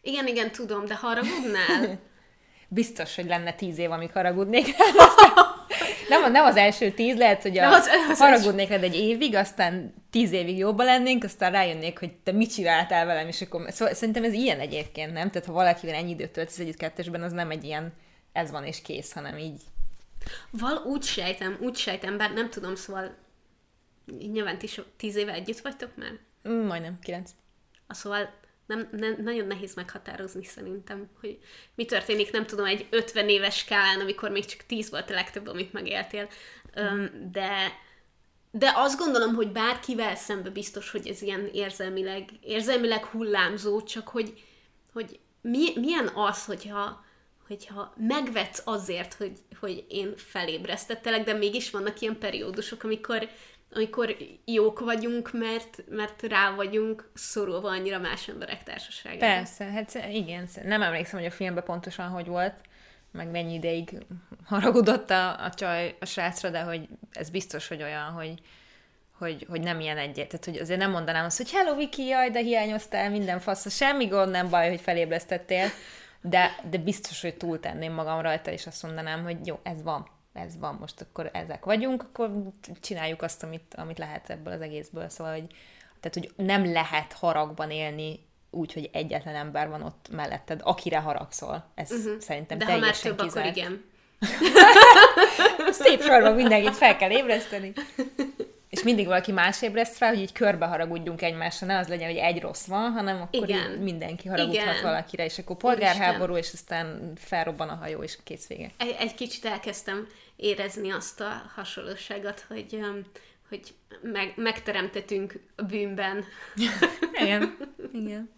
[0.00, 1.98] Igen, igen, tudom, de haragudnál?
[2.68, 4.66] Biztos, hogy lenne tíz év, amíg haragudnék
[6.08, 9.34] nem, nem az első tíz, lehet, hogy a, Nem az- az haragudnék rád egy évig,
[9.34, 13.64] aztán tíz évig jobban lennénk, aztán rájönnék, hogy te mit csináltál velem, és akkor...
[13.70, 15.30] Szóval szerintem ez ilyen egyébként, nem?
[15.30, 17.92] Tehát ha valakivel ennyi időt töltesz együtt kettesben, az nem egy ilyen
[18.32, 19.60] ez van és kész, hanem így.
[20.50, 23.14] Val úgy sejtem, úgy sejtem, bár nem tudom, szóval
[24.18, 26.18] nyilván ti so- tíz éve együtt vagytok már?
[26.48, 27.30] Mm, majdnem, kilenc.
[27.86, 31.38] A Szóval nem, nem, nagyon nehéz meghatározni szerintem, hogy
[31.74, 35.46] mi történik, nem tudom, egy 50 éves skálán, amikor még csak 10 volt a legtöbb,
[35.46, 36.28] amit megéltél.
[36.74, 37.78] Öm, de,
[38.50, 44.44] de azt gondolom, hogy bárkivel szembe biztos, hogy ez ilyen érzelmileg, érzelmileg hullámzó, csak hogy,
[44.92, 47.04] hogy mi, milyen az, hogyha,
[47.46, 53.28] hogyha megvetsz azért, hogy, hogy én felébresztettelek, de mégis vannak ilyen periódusok, amikor,
[53.74, 59.18] amikor jók vagyunk, mert, mert rá vagyunk szorulva annyira más emberek társaságába.
[59.18, 62.54] Persze, hát igen, nem emlékszem, hogy a filmben pontosan hogy volt,
[63.10, 63.98] meg mennyi ideig
[64.44, 68.34] haragudott a, a csaj a srácra, de hogy ez biztos, hogy olyan, hogy,
[69.18, 70.28] hogy, hogy nem ilyen egyet.
[70.28, 74.06] Tehát, hogy azért nem mondanám azt, hogy hello Viki, jaj, de hiányoztál, minden fasz, semmi
[74.06, 75.66] gond, nem baj, hogy felébresztettél,
[76.20, 80.58] de, de biztos, hogy túltenném magam rajta, és azt mondanám, hogy jó, ez van, ez
[80.58, 82.30] van, most akkor ezek vagyunk, akkor
[82.80, 85.08] csináljuk azt, amit, amit lehet ebből az egészből.
[85.08, 85.46] Szóval, hogy,
[86.00, 91.64] tehát, hogy nem lehet haragban élni úgy, hogy egyetlen ember van ott melletted, akire haragszol.
[91.74, 92.18] Ez uh-huh.
[92.18, 93.46] szerintem De ha már teljesen több, kizárt.
[93.46, 93.84] akkor igen.
[95.82, 97.72] Szép sorban mindenkit fel kell ébreszteni.
[98.72, 102.16] És mindig valaki más ébreszt fel, hogy így körbe haragudjunk egymásra, ne az legyen, hogy
[102.16, 103.72] egy rossz van, hanem akkor Igen.
[103.72, 104.82] így mindenki haragudhat Igen.
[104.82, 108.70] valakire, és akkor polgárháború, és aztán felrobban a hajó, és kész vége.
[108.76, 110.06] Egy, egy kicsit elkezdtem
[110.36, 112.78] érezni azt a hasonlóságot, hogy,
[113.48, 116.24] hogy meg, megteremtetünk a bűnben.
[117.22, 117.56] Igen.
[117.92, 118.32] Igen.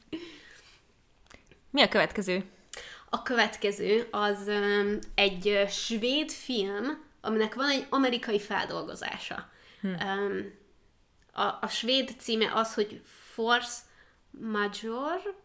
[1.71, 2.45] Mi a következő?
[3.11, 9.53] A következő az um, egy svéd film, aminek van egy amerikai feldolgozása.
[9.85, 9.89] Hm.
[9.89, 10.53] Um,
[11.33, 13.01] a, a svéd címe az, hogy
[13.33, 13.81] Force
[14.31, 15.43] Major,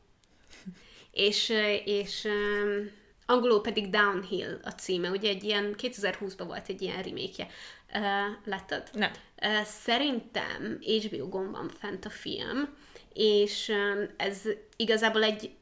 [1.12, 1.54] és,
[1.86, 2.92] és um,
[3.26, 5.10] angolul pedig Downhill a címe.
[5.10, 7.48] Ugye egy ilyen, 2020-ban volt egy ilyen remake
[7.94, 8.90] uh, Láttad?
[8.94, 9.12] Nem.
[9.42, 12.78] Uh, Szerintem HBO Gon van fent a film,
[13.14, 14.42] és um, ez
[14.76, 15.58] igazából egy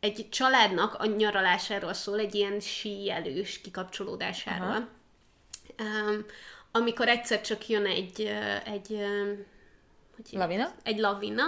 [0.00, 4.68] egy családnak a nyaralásáról szól, egy ilyen síelős kikapcsolódásáról.
[4.68, 4.88] Aha.
[6.10, 6.24] Um,
[6.76, 8.30] amikor egyszer csak jön egy,
[8.64, 8.98] egy
[10.16, 10.72] hogy Lavina?
[10.82, 11.44] Egy lavina,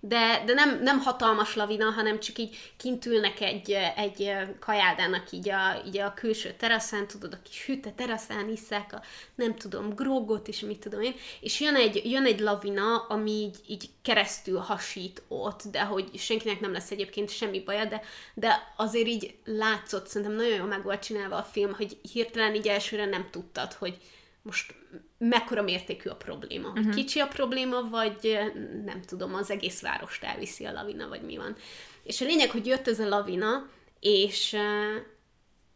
[0.00, 5.32] de, de nem, nem hatalmas lavina, hanem csak így kint ülnek egy, egy ö, kajádának
[5.32, 9.02] így a, így a külső teraszán, tudod, a kis hűte teraszán isszák a,
[9.34, 13.56] nem tudom, grógot és mit tudom én, és jön egy, jön egy lavina, ami így,
[13.66, 18.02] így keresztül hasít ott, de hogy senkinek nem lesz egyébként semmi baja, de,
[18.34, 22.68] de azért így látszott, szerintem nagyon jól meg volt csinálva a film, hogy hirtelen így
[22.68, 23.96] elsőre nem tudtad, hogy
[24.42, 24.74] most
[25.18, 26.68] mekkora mértékű a probléma.
[26.68, 26.94] Uh-huh.
[26.94, 28.52] kicsi a probléma, vagy eh,
[28.84, 31.56] nem tudom, az egész várost elviszi a lavina, vagy mi van.
[32.02, 33.68] És a lényeg, hogy jött ez a lavina,
[34.00, 35.02] és, eh,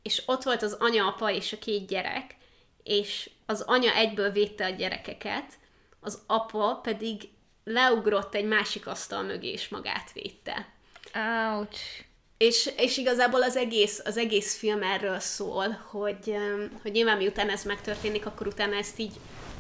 [0.03, 2.37] és ott volt az anya, apa és a két gyerek,
[2.83, 5.53] és az anya egyből védte a gyerekeket,
[6.01, 7.29] az apa pedig
[7.65, 10.75] leugrott egy másik asztal mögé, és magát védte.
[11.15, 12.06] Ouch.
[12.38, 16.37] És, és igazából az egész, az egész film erről szól, hogy,
[16.83, 19.12] hogy nyilván miután ez megtörténik, akkor utána ezt így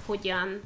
[0.06, 0.60] hogyan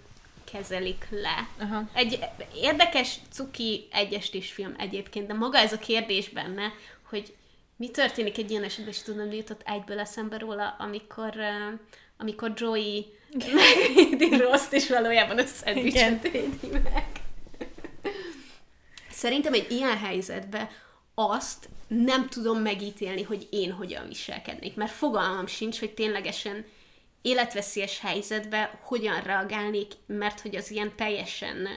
[0.53, 1.49] kezelik le.
[1.61, 1.89] Aha.
[1.93, 2.19] Egy
[2.55, 7.35] érdekes, cuki egyestés film egyébként, de maga ez a kérdés benne, hogy
[7.77, 11.35] mi történik egy ilyen esetben, és tudom, mi jutott egyből eszembe róla, amikor,
[12.19, 17.07] amikor Joey megvédi Rost, és valójában a szendvicset védi meg.
[19.11, 20.69] Szerintem egy ilyen helyzetben
[21.29, 26.65] azt nem tudom megítélni, hogy én hogyan viselkednék, mert fogalmam sincs, hogy ténylegesen
[27.23, 31.69] életveszélyes helyzetbe hogyan reagálnék, mert hogy az ilyen teljesen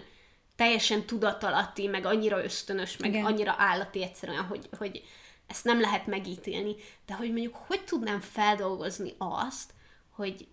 [0.55, 3.25] teljesen tudatalatti, meg annyira ösztönös, meg Igen.
[3.25, 5.03] annyira állati egyszerűen, hogy, hogy
[5.47, 6.75] ezt nem lehet megítélni,
[7.05, 9.73] de hogy mondjuk hogy tudnám feldolgozni azt,
[10.09, 10.47] hogy,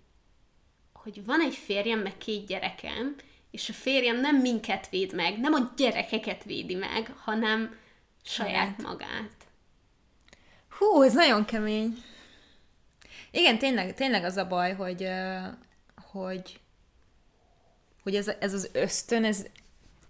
[0.93, 3.17] hogy van egy férjem, meg két gyerekem,
[3.51, 7.79] és a férjem nem minket véd meg, nem a gyerekeket védi meg, hanem
[8.23, 9.31] saját magát.
[10.79, 11.95] Hú, ez nagyon kemény.
[13.31, 15.09] Igen, tényleg, tényleg az a baj, hogy,
[16.11, 16.61] hogy,
[18.03, 19.47] hogy ez, ez az ösztön, ez,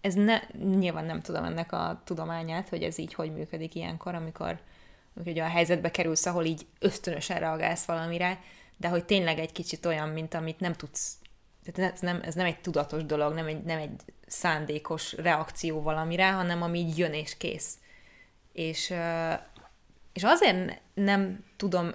[0.01, 4.61] ez ne, nyilván nem tudom ennek a tudományát, hogy ez így hogy működik ilyenkor, amikor,
[5.17, 8.41] amikor a helyzetbe kerülsz, ahol így ösztönösen reagálsz valamire,
[8.77, 11.15] de hogy tényleg egy kicsit olyan, mint amit nem tudsz,
[11.65, 16.33] tehát ez nem, ez nem egy tudatos dolog, nem egy, nem egy szándékos reakció valamire,
[16.33, 17.79] hanem ami így jön és kész.
[18.53, 18.95] És,
[20.13, 21.91] és azért nem tudom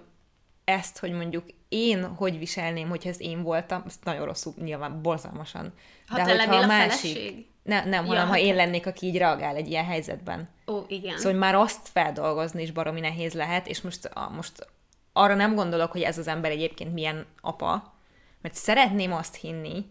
[0.63, 5.73] ezt, hogy mondjuk én hogy viselném, hogyha ez én voltam, ezt nagyon rosszul, nyilván borzalmasan.
[6.07, 7.53] Ha De hogyha a másik...
[7.63, 10.49] Ne, nem, ja, hanem ha hát én lennék, aki így reagál egy ilyen helyzetben.
[10.67, 11.17] Ó, igen.
[11.17, 14.67] Szóval már azt feldolgozni is baromi nehéz lehet, és most, a, most
[15.13, 17.93] arra nem gondolok, hogy ez az ember egyébként milyen apa,
[18.41, 19.85] mert szeretném azt hinni,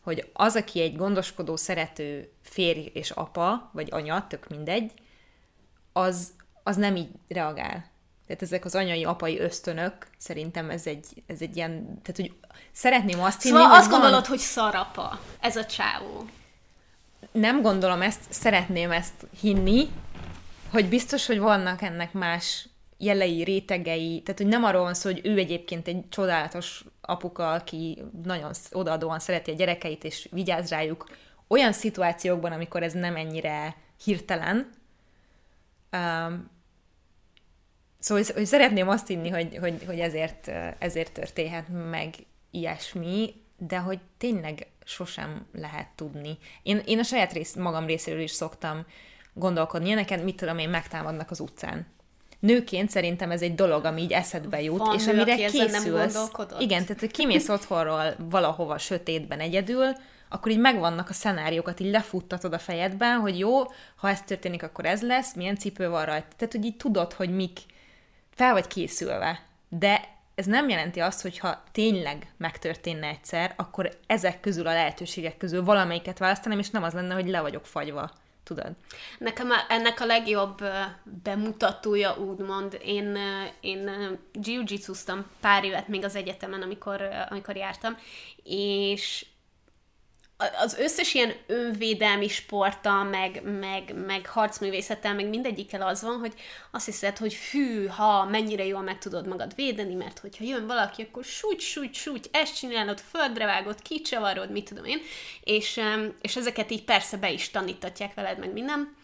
[0.00, 4.92] hogy az, aki egy gondoskodó, szerető férj és apa, vagy anya, tök mindegy,
[5.92, 6.28] az,
[6.62, 7.90] az nem így reagál.
[8.26, 12.32] Tehát ezek az anyai, apai ösztönök, szerintem ez egy, ez egy ilyen, tehát hogy
[12.72, 14.00] szeretném azt hinni, szóval azt van...
[14.00, 16.24] gondolod, hogy szarapa ez a csávó.
[17.32, 19.88] Nem gondolom ezt, szeretném ezt hinni,
[20.70, 25.20] hogy biztos, hogy vannak ennek más jelei, rétegei, tehát hogy nem arról van szó, hogy
[25.24, 31.08] ő egyébként egy csodálatos apuka, aki nagyon odaadóan szereti a gyerekeit, és vigyáz rájuk
[31.48, 34.70] olyan szituációkban, amikor ez nem ennyire hirtelen,
[35.92, 36.50] um,
[38.00, 42.14] Szóval hogy szeretném azt hinni, hogy, hogy, hogy ezért, ezért történhet meg
[42.50, 46.38] ilyesmi, de hogy tényleg sosem lehet tudni.
[46.62, 48.86] Én, én a saját rész, magam részéről is szoktam
[49.32, 51.86] gondolkodni ilyeneket, mit tudom én, megtámadnak az utcán.
[52.38, 55.72] Nőként szerintem ez egy dolog, ami így eszedbe jut, Van és nő, amire készülsz.
[55.72, 55.84] Nem
[56.58, 59.92] igen, tehát hogy kimész otthonról valahova sötétben egyedül,
[60.32, 63.62] akkor így megvannak a szenáriókat, így lefuttatod a fejedben, hogy jó,
[63.96, 66.36] ha ez történik, akkor ez lesz, milyen cipő van rajta.
[66.36, 67.58] Tehát, hogy így tudod, hogy mik,
[68.34, 74.40] fel vagy készülve, de ez nem jelenti azt, hogy ha tényleg megtörténne egyszer, akkor ezek
[74.40, 78.10] közül a lehetőségek közül valamelyiket választanám, és nem az lenne, hogy le vagyok fagyva.
[78.44, 78.72] Tudod?
[79.18, 80.62] Nekem ennek a legjobb
[81.22, 83.18] bemutatója, úgymond, én,
[83.60, 83.90] én
[84.32, 84.62] jiu
[85.40, 87.96] pár évet még az egyetemen, amikor, amikor jártam,
[88.44, 89.26] és
[90.58, 96.32] az összes ilyen önvédelmi sporta, meg, meg, meg harcművészettel, meg mindegyikkel az van, hogy
[96.70, 101.02] azt hiszed, hogy fű, ha mennyire jól meg tudod magad védeni, mert hogyha jön valaki,
[101.02, 105.00] akkor súgy, súgy, súgy, ezt csinálod, földre vágod, kicsavarod, mit tudom én,
[105.44, 105.80] és,
[106.20, 108.98] és ezeket így persze be is tanítatják veled, meg minden,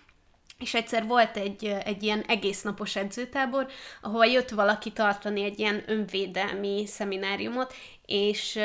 [0.58, 3.66] és egyszer volt egy, egy ilyen egész napos edzőtábor,
[4.02, 7.74] ahova jött valaki tartani egy ilyen önvédelmi szemináriumot,
[8.06, 8.58] és,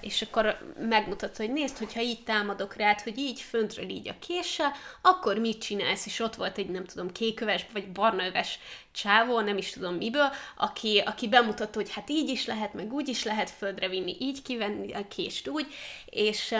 [0.00, 4.72] és akkor megmutatta, hogy nézd, hogyha így támadok rád, hogy így föntről így a késsel,
[5.02, 6.06] akkor mit csinálsz?
[6.06, 8.58] És ott volt egy, nem tudom, kéköves vagy barnaöves
[8.92, 13.08] csávó, nem is tudom miből, aki, aki bemutatta, hogy hát így is lehet, meg úgy
[13.08, 15.66] is lehet földre vinni, így kivenni a kést úgy,
[16.06, 16.54] és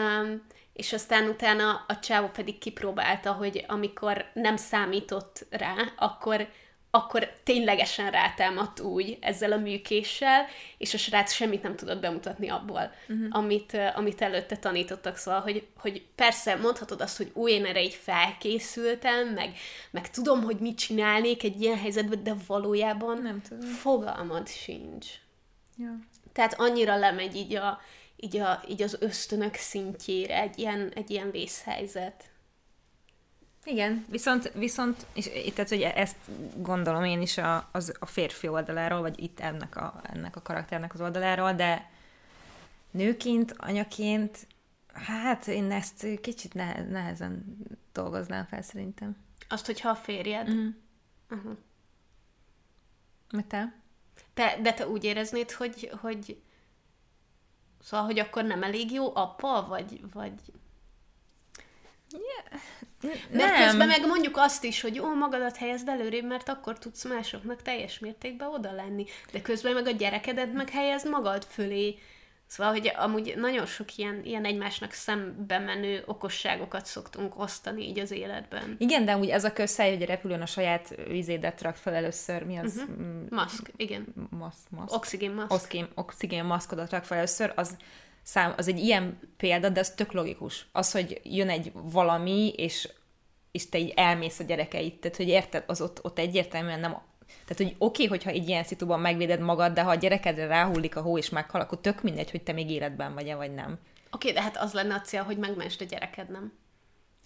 [0.77, 6.49] és aztán utána a csávó pedig kipróbálta, hogy amikor nem számított rá, akkor
[6.91, 10.47] akkor ténylegesen rátámadt úgy ezzel a műkéssel,
[10.79, 13.27] és a srác semmit nem tudott bemutatni abból, uh-huh.
[13.31, 17.95] amit, amit előtte tanítottak, szóval, hogy, hogy persze mondhatod azt, hogy új, én erre így
[17.95, 19.57] felkészültem, meg,
[19.91, 23.69] meg tudom, hogy mit csinálnék egy ilyen helyzetben, de valójában nem tudom.
[23.69, 25.07] fogalmad sincs.
[25.79, 25.99] Ja.
[26.33, 27.81] Tehát annyira lemegy így, a,
[28.17, 32.31] így, a, így az ösztönök szintjére egy ilyen, egy ilyen vészhelyzet.
[33.65, 36.17] Igen, viszont, viszont és, tehát, hogy ezt
[36.57, 40.95] gondolom én is a, az, a férfi oldaláról, vagy itt ennek a, ennek a karakternek
[40.95, 41.91] az oldaláról, de
[42.91, 44.47] nőként, anyaként
[45.05, 47.57] Hát én ezt kicsit nehe- nehezen
[47.93, 49.17] dolgoznám fel szerintem.
[49.49, 50.49] Azt, hogyha a férjed.
[50.49, 50.69] Mhm.
[51.31, 51.57] Uh-huh.
[53.31, 53.75] Mert te?
[54.35, 56.43] Te, de te úgy éreznéd, hogy, hogy
[57.87, 60.33] szóval, hogy akkor nem elég jó apa, vagy, vagy...
[63.31, 67.63] Mert közben meg mondjuk azt is, hogy jó, magadat helyezd előrébb, mert akkor tudsz másoknak
[67.63, 69.07] teljes mértékben oda lenni.
[69.33, 71.99] De közben meg a gyerekedet meg helyezd magad fölé.
[72.47, 78.11] Szóval, hogy amúgy nagyon sok ilyen, ilyen egymásnak szembe menő okosságokat szoktunk osztani így az
[78.11, 78.77] életben.
[78.79, 82.43] Igen, de úgy ez a közszáj, hogy a repülőn a saját vizédet rak fel először,
[82.43, 82.77] mi az?
[82.77, 83.31] Uh-huh.
[83.31, 84.07] Maszk, igen.
[84.31, 84.93] Masz, masz.
[84.93, 85.53] Oxigénmaszk.
[85.53, 87.77] Oxigén, oxigén maszkodat rak fel először, az,
[88.23, 90.67] szám, az egy ilyen példa, de az tök logikus.
[90.73, 92.89] Az, hogy jön egy valami, és,
[93.51, 96.99] és te így elmész a gyerekeit, tehát hogy érted, az ott, ott egyértelműen nem
[97.47, 100.97] tehát, hogy oké, okay, hogyha egy ilyen szituban megvéded magad, de ha a gyerekedre ráhullik
[100.97, 103.79] a hó és meghal, akkor tök mindegy, hogy te még életben vagy-e, vagy nem.
[104.11, 106.53] Oké, okay, de hát az lenne a cél, hogy megmensd a gyereked, nem?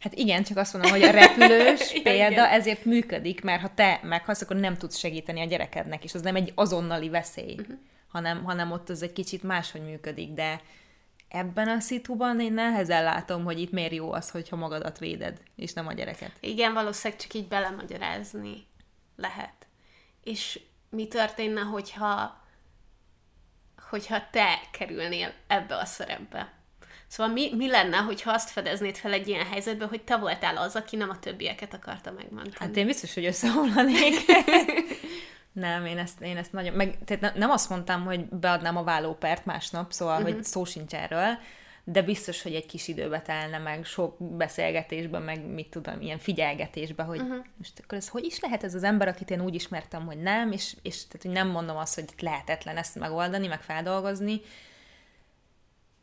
[0.00, 2.44] Hát igen, csak azt mondom, hogy a repülős példa igen.
[2.44, 6.36] ezért működik, mert ha te meghalsz, akkor nem tudsz segíteni a gyerekednek, és az nem
[6.36, 7.76] egy azonnali veszély, uh-huh.
[8.08, 10.60] hanem, hanem ott az egy kicsit máshogy működik, de
[11.28, 15.72] ebben a szituban én nehezen látom, hogy itt miért jó az, hogyha magadat véded, és
[15.72, 16.32] nem a gyereket.
[16.40, 18.66] Igen, valószínűleg csak így belemagyarázni
[19.16, 19.59] lehet.
[20.30, 22.40] És mi történne, hogyha,
[23.88, 26.52] hogyha te kerülnél ebbe a szerepbe?
[27.06, 30.76] Szóval mi, mi lenne, hogyha azt fedeznéd fel egy ilyen helyzetbe, hogy te voltál az,
[30.76, 32.54] aki nem a többieket akarta megmenteni?
[32.58, 34.14] Hát én biztos, hogy összeomlanék.
[35.52, 36.74] nem, én ezt, én ezt nagyon...
[36.74, 40.34] Meg, tehát ne- nem azt mondtam, hogy beadnám a vállópert másnap, szóval, uh-huh.
[40.34, 41.38] hogy szó sincs erről,
[41.84, 47.06] de biztos, hogy egy kis időbe telne meg sok beszélgetésben, meg mit tudom, ilyen figyelgetésben,
[47.06, 47.44] hogy uh-huh.
[47.56, 50.52] most akkor ez hogy is lehet ez az ember, akit én úgy ismertem, hogy nem,
[50.52, 54.40] és, és tehát, hogy nem mondom azt, hogy lehetetlen ezt megoldani, meg feldolgozni,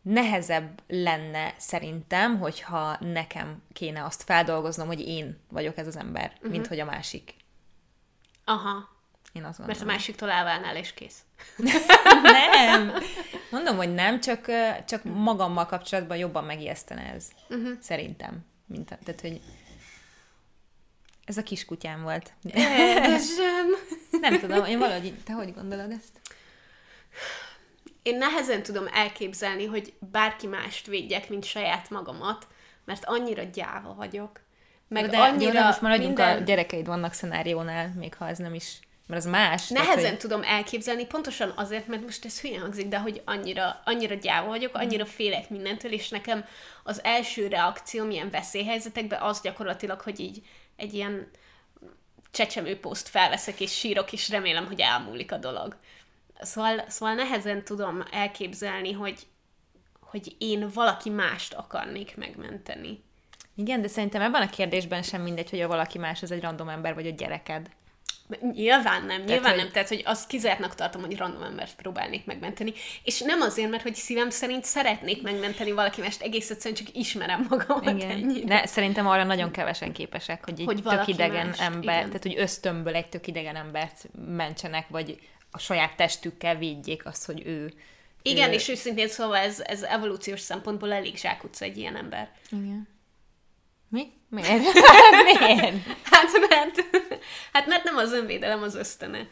[0.02, 6.52] nehezebb lenne szerintem, hogyha nekem kéne azt feldolgoznom, hogy én vagyok ez az ember, uh-huh.
[6.52, 7.36] mint hogy a másik.
[8.46, 8.97] Aha,
[9.38, 9.94] Én azt mert a gondolom.
[9.96, 11.20] másiktól elválnál, és kész.
[12.22, 12.94] nem!
[13.52, 14.46] Mondom, hogy nem, csak,
[14.86, 17.28] csak magammal kapcsolatban jobban megijesztene ez.
[17.50, 17.72] Uh-huh.
[17.82, 18.46] Szerintem.
[18.66, 19.42] Mint, a- tehát, hogy
[21.26, 22.34] ez a kiskutyám volt.
[22.44, 23.68] Édesem!
[24.22, 26.20] Nem tudom, én valahogy, te hogy gondolod ezt?
[28.02, 32.48] Én nehezen tudom elképzelni, hogy bárki mást védjek, mint saját magamat,
[32.86, 34.42] mert annyira gyáva vagyok.
[34.88, 36.38] Meg de, annyira de most maradjunk minden...
[36.38, 39.68] a gyerekeid vannak szenáriónál, még ha ez nem is, mert az más.
[39.68, 43.82] tehát, Nehezen hogy- tudom elképzelni, pontosan azért, mert most ez hülyen hangzik, de hogy annyira,
[43.86, 46.46] annyira gyáva vagyok, annyira félek mindentől, és nekem
[46.84, 50.42] az első reakcióm ilyen veszélyhelyzetekben az gyakorlatilag, hogy így
[50.76, 51.30] egy ilyen
[52.32, 55.76] csecsemőposzt felveszek és sírok, és remélem, hogy elmúlik a dolog.
[56.42, 59.28] Szóval, szóval nehezen tudom elképzelni, hogy,
[60.00, 63.04] hogy én valaki mást akarnék megmenteni.
[63.56, 66.70] Igen, de szerintem ebben a kérdésben sem mindegy, hogy a valaki más az egy random
[66.70, 67.70] ember, vagy a gyereked.
[68.54, 69.72] Nyilván nem, nyilván hogy- nem.
[69.72, 72.74] Tehát, hogy azt kizártnak tartom, hogy random embert próbálnék megmenteni.
[73.04, 77.46] És nem azért, mert hogy szívem szerint szeretnék megmenteni valaki mást, egész egyszerűen csak ismerem
[77.50, 78.10] magamat Igen.
[78.10, 78.46] ennyire.
[78.46, 82.08] De szerintem arra nagyon kevesen képesek, hogy egy Hogy tök idegen mást, ember, igen.
[82.08, 85.20] tehát hogy ösztönből egy tök idegen embert mentsenek, vagy
[85.52, 87.74] a saját testükkel védjék azt, hogy ő...
[88.22, 88.54] Igen, ő...
[88.54, 92.32] és őszintén szóval ez, ez evolúciós szempontból elég zsákutca egy ilyen ember.
[92.52, 92.88] Igen.
[93.90, 94.12] Mi?
[94.30, 94.64] Miért?
[95.24, 95.88] Miért?
[96.04, 96.86] Hát mert,
[97.54, 99.28] hát mert nem az önvédelem az ösztöne.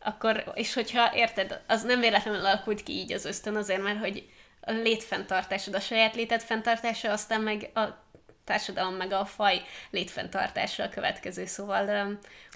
[0.00, 4.28] Akkor, és hogyha érted, az nem véletlenül alakult ki így az ösztön, azért, mert hogy
[4.60, 7.80] a létfenntartásod, a saját léted fenntartása, aztán meg a
[8.44, 11.46] társadalom, meg a faj létfenntartása a következő.
[11.46, 11.86] Szóval,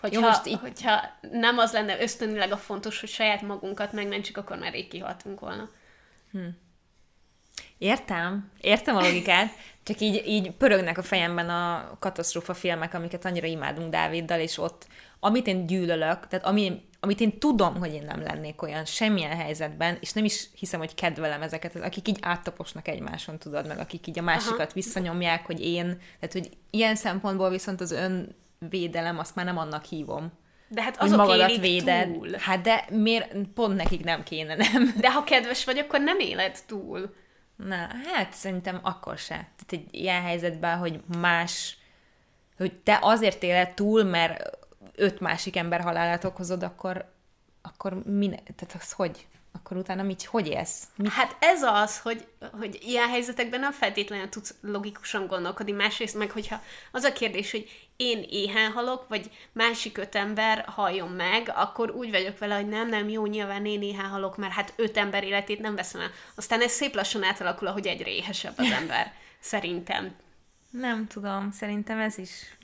[0.01, 4.37] hogyha, Jó, most így- hogyha nem az lenne ösztönileg a fontos, hogy saját magunkat megmentsük,
[4.37, 5.69] akkor már rég kihaltunk volna.
[7.79, 13.47] Értem, értem a logikát, csak így, így pörögnek a fejemben a katasztrófa filmek, amiket annyira
[13.47, 14.87] imádunk Dáviddal, és ott,
[15.21, 19.97] amit én gyűlölök, tehát ami, amit én tudom, hogy én nem lennék olyan semmilyen helyzetben,
[20.01, 24.19] és nem is hiszem, hogy kedvelem ezeket, akik így áttaposnak egymáson, tudod, meg akik így
[24.19, 24.71] a másikat Aha.
[24.75, 25.87] visszanyomják, hogy én,
[26.21, 27.93] tehát hogy ilyen szempontból viszont az
[28.61, 30.33] önvédelem, azt már nem annak hívom.
[30.69, 32.13] De hát azok magadat véded.
[32.13, 32.29] túl.
[32.39, 34.95] Hát de miért pont nekik nem kéne, nem?
[35.01, 37.15] De ha kedves vagy, akkor nem éled túl.
[37.67, 39.35] Na, hát szerintem akkor se.
[39.35, 41.79] Tehát egy ilyen helyzetben, hogy más,
[42.57, 44.59] hogy te azért éled túl, mert
[44.95, 47.13] öt másik ember halálát okozod, akkor,
[47.63, 49.27] akkor mine, tehát az hogy?
[49.53, 50.83] Akkor utána mit, hogy élsz?
[50.97, 51.13] Mit?
[51.13, 52.27] Hát ez az, hogy,
[52.59, 57.89] hogy ilyen helyzetekben nem feltétlenül tudsz logikusan gondolkodni, másrészt meg, hogyha az a kérdés, hogy
[57.97, 62.89] én éhen halok, vagy másik öt ember halljon meg, akkor úgy vagyok vele, hogy nem,
[62.89, 66.11] nem, jó, nyilván én éhen halok, mert hát öt ember életét nem veszem el.
[66.35, 69.13] Aztán ez szép lassan átalakul, ahogy egyre éhesebb az ember.
[69.41, 70.17] Szerintem.
[70.71, 72.57] Nem tudom, szerintem ez is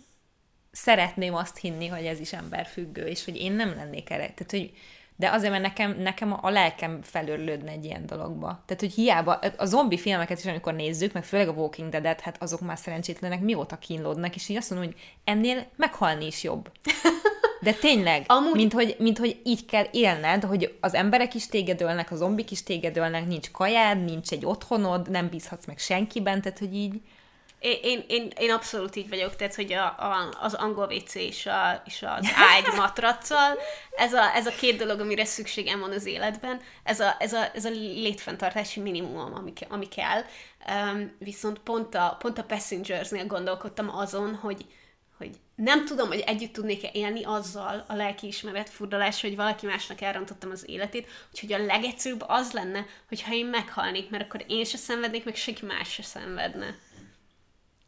[0.70, 4.32] szeretném azt hinni, hogy ez is emberfüggő, és hogy én nem lennék erre.
[4.34, 4.72] Tehát, hogy
[5.16, 8.46] de azért, mert nekem, nekem a lelkem felörlődne egy ilyen dologba.
[8.46, 12.42] Tehát, hogy hiába a zombi filmeket is, amikor nézzük, meg főleg a Walking Dead-et, hát
[12.42, 16.70] azok már szerencsétlenek mióta kínlódnak, és így azt mondom, hogy ennél meghalni is jobb.
[17.60, 18.54] De tényleg, Amúgy...
[18.54, 22.62] mint, hogy, mint hogy így kell élned, hogy az emberek is tégedölnek, a zombik is
[22.62, 27.00] tégedölnek, nincs kajád, nincs egy otthonod, nem bízhatsz meg senkiben, tehát hogy így...
[27.64, 31.46] Én, én, én, én abszolút így vagyok, tehát, hogy a, a, az angol WC és,
[31.46, 33.58] a, és az ágy matraccal,
[33.96, 37.50] ez a, ez a két dolog, amire szükségem van az életben, ez a, ez a,
[37.54, 40.22] ez a létfenntartási minimum, ami, ami kell.
[40.68, 44.66] Um, viszont pont a, pont a Passengers-nél gondolkodtam azon, hogy,
[45.18, 50.50] hogy nem tudom, hogy együtt tudnék-e élni azzal a lelkiismeret furdalás, hogy valaki másnak elrontottam
[50.50, 55.24] az életét, úgyhogy a legegyszerűbb az lenne, hogyha én meghalnék, mert akkor én se szenvednék,
[55.24, 56.78] meg senki más se szenvedne.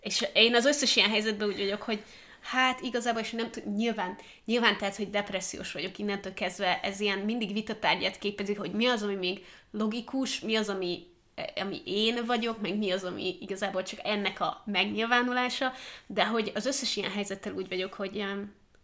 [0.06, 2.02] És én az összes ilyen helyzetben úgy vagyok, hogy
[2.40, 7.18] hát igazából, és nem tud, nyilván, nyilván tehát, hogy depressziós vagyok innentől kezdve, ez ilyen
[7.18, 11.06] mindig vitatárgyat képezik, hogy mi az, ami még logikus, mi az, ami,
[11.54, 15.72] ami én vagyok, meg mi az, ami igazából csak ennek a megnyilvánulása,
[16.06, 18.24] de hogy az összes ilyen helyzettel úgy vagyok, hogy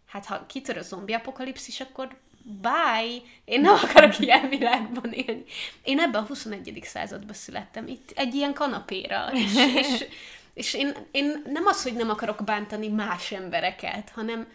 [0.07, 2.17] hát ha kitör a zombi apokalipszis, akkor
[2.61, 5.43] bye, én nem akarok ilyen világban élni.
[5.83, 6.79] Én ebben a 21.
[6.83, 10.05] században születtem, itt egy ilyen kanapéra, és, és
[10.53, 14.47] és én, én nem az, hogy nem akarok bántani más embereket, hanem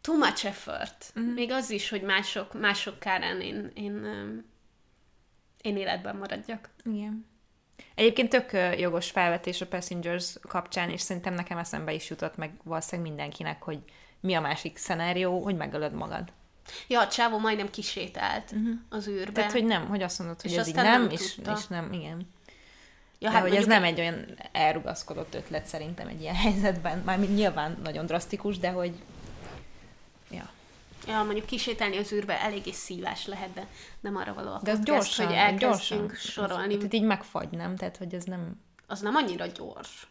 [0.00, 1.12] too much effort.
[1.20, 1.22] Mm.
[1.22, 4.06] Még az is, hogy mások, mások kárán én, én,
[5.62, 6.70] én életben maradjak.
[6.84, 7.26] Igen.
[7.94, 13.10] Egyébként tök jogos felvetés a Passengers kapcsán, és szerintem nekem eszembe is jutott meg valószínűleg
[13.10, 13.78] mindenkinek, hogy
[14.20, 16.32] mi a másik szenárió, hogy megölöd magad.
[16.88, 18.74] Ja, a csávó majdnem kisétált uh-huh.
[18.88, 19.32] az űrbe.
[19.32, 21.92] Tehát, hogy nem, hogy azt mondod, hogy és ez így nem, nem és, és nem,
[21.92, 22.32] igen.
[23.18, 26.98] Ja, hát hogy ez nem egy olyan elrugaszkodott ötlet szerintem egy ilyen helyzetben.
[26.98, 28.92] Mármint nyilván nagyon drasztikus, de hogy...
[30.30, 30.50] Ja.
[31.06, 33.66] Ja, mondjuk kisétálni az űrbe eléggé szívás lehet, de
[34.00, 36.46] nem arra való a De ez gyorsan, hogy elkezdjünk gyorsan.
[36.46, 36.76] sorolni.
[36.76, 37.76] Tehát így megfagy, nem?
[37.76, 38.60] Tehát, hogy ez nem...
[38.86, 40.06] Az nem annyira gyors.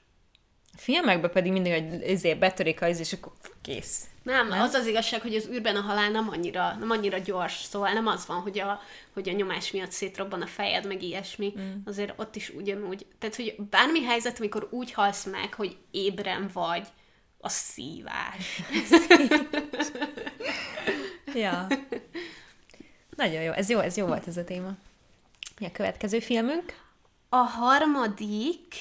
[0.76, 4.03] A filmekben pedig mindig, hogy ezért betörik az, és akkor kész.
[4.24, 7.63] Nem, nem, az az igazság, hogy az űrben a halál nem annyira, nem annyira gyors,
[7.63, 8.82] szóval nem az van, hogy a,
[9.13, 11.53] hogy a nyomás miatt szétrobban a fejed, meg ilyesmi.
[11.59, 11.71] Mm.
[11.86, 13.05] Azért ott is ugyanúgy.
[13.19, 16.88] Tehát, hogy bármi helyzet, amikor úgy halsz meg, hogy ébren vagy,
[17.39, 18.61] a szívás.
[21.43, 21.67] ja.
[23.15, 23.51] Nagyon jó.
[23.51, 24.71] Ez jó, ez jó volt ez a téma.
[25.59, 26.78] Mi a következő filmünk?
[27.30, 28.76] A harmadik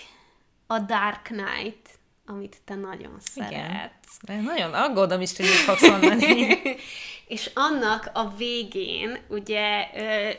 [0.72, 4.18] a Dark Knight, amit te nagyon szeretsz.
[4.22, 4.42] Igen.
[4.42, 6.58] Nagyon aggódom is, hogy mit fogsz mondani.
[7.26, 9.88] és annak a végén, ugye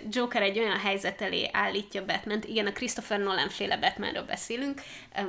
[0.09, 4.81] Joker egy olyan helyzet elé állítja batman igen, a Christopher Nolan féle Batmanről beszélünk,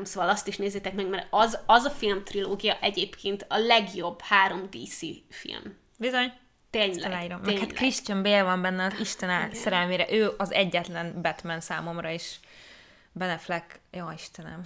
[0.02, 4.68] szóval azt is nézzétek meg, mert az, az a film trilógia egyébként a legjobb három
[4.70, 4.98] DC
[5.30, 5.76] film.
[5.98, 6.32] Bizony.
[6.70, 7.40] Tényleg, tényleg.
[7.44, 12.40] Meg hát Christian Bale van benne az Isten szerelmére, ő az egyetlen Batman számomra is.
[13.16, 14.62] Ben Affleck, jó Istenem.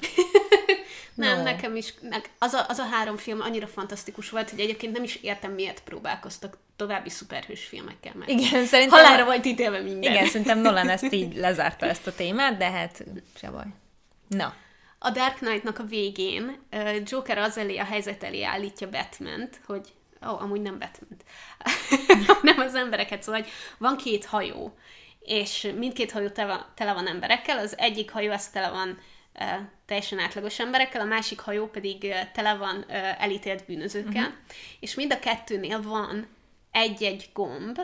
[1.15, 1.43] nem, no.
[1.43, 1.95] nekem is,
[2.39, 5.83] az a, az a három film annyira fantasztikus volt, hogy egyébként nem is értem, miért
[5.83, 10.13] próbálkoztak további szuperhős filmekkel, mert igen, szerintem, halára volt ítélve minden.
[10.13, 13.67] Igen, szerintem Nolan ezt így lezárta ezt a témát, de hát se baj.
[14.29, 14.55] Na.
[14.99, 16.59] A Dark Knight-nak a végén
[17.05, 19.93] Joker az elé, a helyzet elé állítja batman hogy
[20.27, 21.19] ó, oh, amúgy nem batman
[22.43, 24.79] nem az embereket, szóval hogy van két hajó,
[25.29, 26.29] és mindkét hajó
[26.75, 28.99] tele van, emberekkel, az egyik hajó az tele van
[29.33, 34.37] e, teljesen átlagos emberekkel, a másik hajó pedig e, tele van e, elítélt bűnözőkkel, uh-huh.
[34.81, 36.27] és mind a kettőnél van
[36.71, 37.81] egy-egy gomb,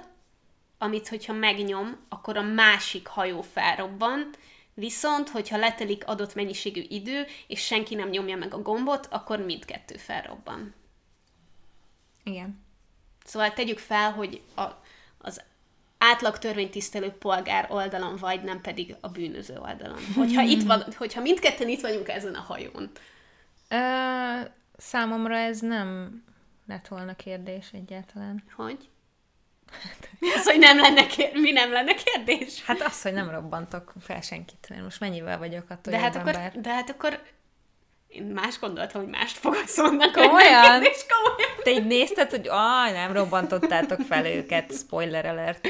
[0.78, 4.30] amit, hogyha megnyom, akkor a másik hajó felrobban,
[4.74, 9.96] viszont, hogyha letelik adott mennyiségű idő, és senki nem nyomja meg a gombot, akkor mindkettő
[9.96, 10.74] felrobban.
[12.24, 12.62] Igen.
[13.24, 14.62] Szóval tegyük fel, hogy a,
[15.18, 15.42] az
[16.10, 19.98] átlag törvénytisztelő polgár oldalon vagy, nem pedig a bűnöző oldalon.
[20.14, 22.90] Hogyha, itt van, hogyha mindketten itt vagyunk ezen a hajón.
[23.68, 23.76] Ö,
[24.76, 26.22] számomra ez nem
[26.66, 28.44] lett volna kérdés egyáltalán.
[28.56, 28.88] Hogy?
[30.36, 31.40] Az, hogy nem lenne kérdés.
[31.40, 32.62] Mi nem lenne kérdés?
[32.62, 34.82] Hát az, hogy nem robbantok fel senkit.
[34.82, 37.22] Most mennyivel vagyok attól de hát, akkor, de hát akkor
[38.14, 40.12] Én más gondoltam, hogy mást fogalmaznak.
[40.12, 40.82] Komolyan?
[40.82, 41.50] És komolyan.
[41.62, 45.68] Te így nézted, hogy aj, nem robbantottátok fel őket, spoiler alert.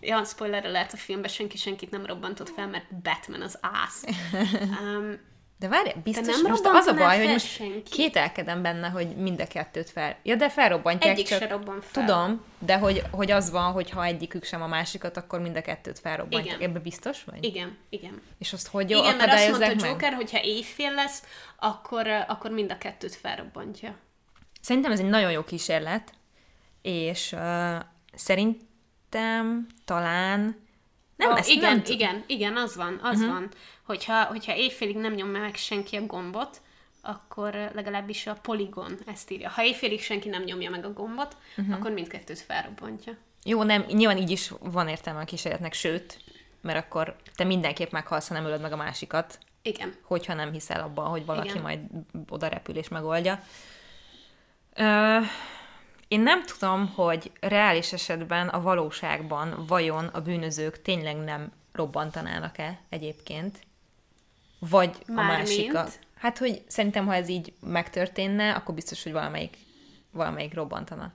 [0.00, 4.04] Ja, spoiler alert, a filmben senki senkit nem robbantott fel, mert Batman az ász.
[4.82, 5.20] Um,
[5.60, 7.90] De várj, biztos, nem most az a baj, hogy most senki?
[7.90, 10.16] kételkedem benne, hogy mind a kettőt fel...
[10.22, 11.38] Ja, de felrobbantják, Egyik csak...
[11.38, 12.04] se robban fel.
[12.04, 15.60] Tudom, de hogy, hogy az van, hogy ha egyikük sem a másikat, akkor mind a
[15.60, 16.56] kettőt felrobbantják.
[16.56, 16.68] Igen.
[16.68, 17.44] Ebbe biztos vagy?
[17.44, 18.22] igen, igen.
[18.38, 19.90] És azt hogy Igen, mert azt mondta akadályozzák meg?
[19.90, 21.22] Joker, hogy ha éjfél lesz,
[21.56, 23.96] akkor, akkor mind a kettőt felrobbantja.
[24.60, 26.12] Szerintem ez egy nagyon jó kísérlet,
[26.82, 27.76] és uh,
[28.14, 30.68] szerintem talán
[31.20, 33.32] nem Ó, ezt igen, nem t- igen, igen, az van, az uh-huh.
[33.32, 33.48] van.
[33.90, 36.60] Hogyha, hogyha éjfélig nem nyomja meg senki a gombot,
[37.02, 39.48] akkor legalábbis a poligon ezt írja.
[39.48, 41.74] Ha éjfélig senki nem nyomja meg a gombot, uh-huh.
[41.74, 43.12] akkor mindkettőt felrobbantja.
[43.44, 46.18] Jó, nem, nyilván így is van értelme a kísérletnek, sőt,
[46.60, 49.94] mert akkor te mindenképp meghalsz, ha nem ölöd meg a másikat, Igen.
[50.02, 51.62] hogyha nem hiszel abban, hogy valaki Igen.
[51.62, 51.80] majd
[52.28, 53.42] oda repül és megoldja.
[54.74, 55.18] Ö,
[56.08, 63.68] én nem tudom, hogy reális esetben a valóságban vajon a bűnözők tényleg nem robbantanának-e egyébként,
[64.68, 65.48] vagy a Mármint?
[65.48, 65.74] másik.
[65.74, 69.56] A, hát, hogy szerintem, ha ez így megtörténne, akkor biztos, hogy valamelyik,
[70.10, 71.12] valamelyik robbantana.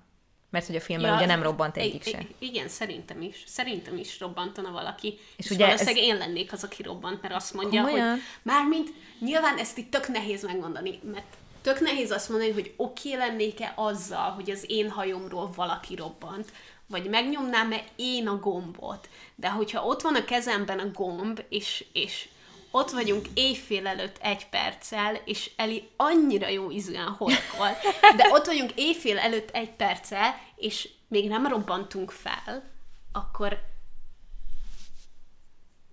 [0.49, 2.25] Mert hogy a filmben ja, ugye nem robbant egyik se.
[2.39, 3.43] Igen, szerintem is.
[3.47, 5.07] Szerintem is robbantana valaki.
[5.07, 8.09] És, És ugye valószínűleg én lennék az, aki robbant, mert azt mondja, Komolyan?
[8.09, 13.13] hogy mármint nyilván ezt itt tök nehéz megmondani, mert tök nehéz azt mondani, hogy oké
[13.13, 16.51] okay lennék-e azzal, hogy az én hajomról valaki robbant,
[16.87, 19.09] vagy megnyomnám-e én a gombot.
[19.35, 22.27] De hogyha ott van a kezemben a gomb, és, és
[22.75, 27.69] ott vagyunk éjfél előtt egy perccel, és Eli annyira jó ízűen horkol,
[28.17, 32.63] de ott vagyunk éjfél előtt egy perccel, és még nem robbantunk fel,
[33.11, 33.59] akkor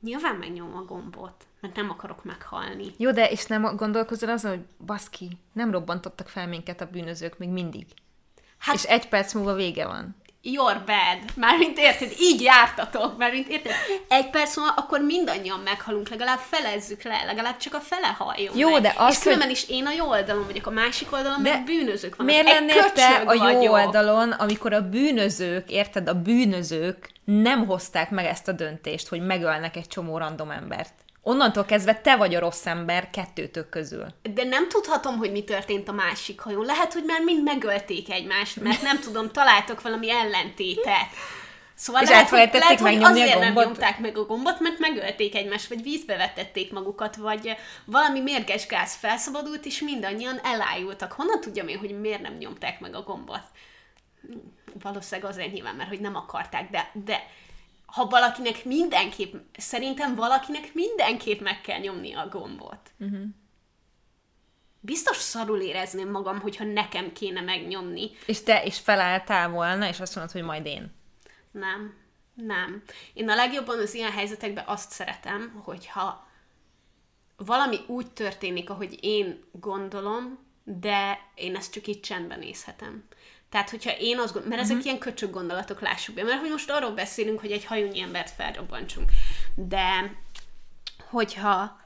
[0.00, 2.94] nyilván megnyomom a gombot, mert nem akarok meghalni.
[2.96, 7.48] Jó, de és nem gondolkozol azon, hogy baszki, nem robbantottak fel minket a bűnözők még
[7.48, 7.86] mindig.
[8.58, 10.16] Hát És egy perc múlva vége van.
[10.42, 11.18] You're bad.
[11.36, 13.72] Mármint érted, így jártatok, mármint érted.
[14.08, 18.70] Egy perc múlva, akkor mindannyian meghalunk, legalább felezzük le, legalább csak a fele haljon Jó,
[18.70, 18.82] meg.
[18.82, 21.64] de az, És különben is én a jó oldalon vagyok, a másik oldalon De meg
[21.64, 22.32] bűnözők vannak.
[22.32, 23.72] Miért lennél te a jó vagyok.
[23.72, 29.76] oldalon, amikor a bűnözők, érted, a bűnözők nem hozták meg ezt a döntést, hogy megölnek
[29.76, 30.92] egy csomó random embert.
[31.24, 34.06] Onnantól kezdve te vagy a rossz ember kettőtök közül.
[34.34, 36.64] De nem tudhatom, hogy mi történt a másik hajón.
[36.64, 41.08] Lehet, hogy már mind megölték egymást, mert nem tudom, találtok valami ellentétet.
[41.74, 44.78] Szóval És lehet, hogy, lehet, hogy megnyomni a azért nem nyomták meg a gombot, mert
[44.78, 51.12] megölték egymást, vagy vízbe vetették magukat, vagy valami mérges gáz felszabadult, és mindannyian elájultak.
[51.12, 53.42] Honnan tudjam én, hogy miért nem nyomták meg a gombot?
[54.82, 57.26] Valószínűleg azért nyilván, mert hogy nem akarták, de, de
[57.92, 62.90] ha valakinek mindenképp, szerintem valakinek mindenképp meg kell nyomni a gombot.
[62.98, 63.22] Uh-huh.
[64.80, 68.10] Biztos szarul érezném magam, hogyha nekem kéne megnyomni.
[68.26, 70.94] És te is felálltál volna, és azt mondod, hogy majd én.
[71.50, 71.94] Nem,
[72.34, 72.82] nem.
[73.12, 76.26] Én a legjobban az ilyen helyzetekben azt szeretem, hogyha
[77.36, 83.04] valami úgy történik, ahogy én gondolom, de én ezt csak így csendben nézhetem.
[83.52, 86.70] Tehát, hogyha én azt gondolom, mert ezek ilyen köcsög gondolatok, lássuk be, mert hogy most
[86.70, 89.10] arról beszélünk, hogy egy hajónyi embert felrobbantsunk.
[89.54, 90.14] De,
[91.10, 91.80] hogyha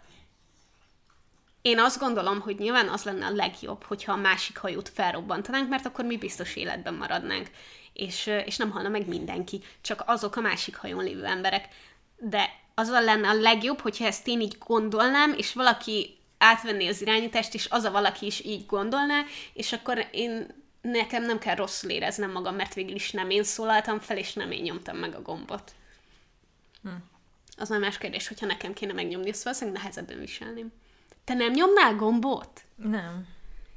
[1.63, 5.87] én azt gondolom, hogy nyilván az lenne a legjobb, hogyha a másik hajót felrobbantanánk, mert
[5.87, 7.51] akkor mi biztos életben maradnánk,
[7.93, 11.69] és, és nem halna meg mindenki, csak azok a másik hajón lévő emberek.
[12.17, 17.55] De az lenne a legjobb, hogyha ezt én így gondolnám, és valaki átvenné az irányítást,
[17.55, 22.31] és az a valaki is így gondolná, és akkor én nekem nem kell rosszul éreznem
[22.31, 25.75] magam, mert végül is nem én szólaltam fel, és nem én nyomtam meg a gombot.
[26.83, 26.89] Hm.
[27.57, 30.73] Az már más kérdés, hogyha nekem kéne megnyomni, azt valószínűleg nehezebben viselném.
[31.25, 32.63] Te nem nyomnál gombot?
[32.77, 33.27] Nem.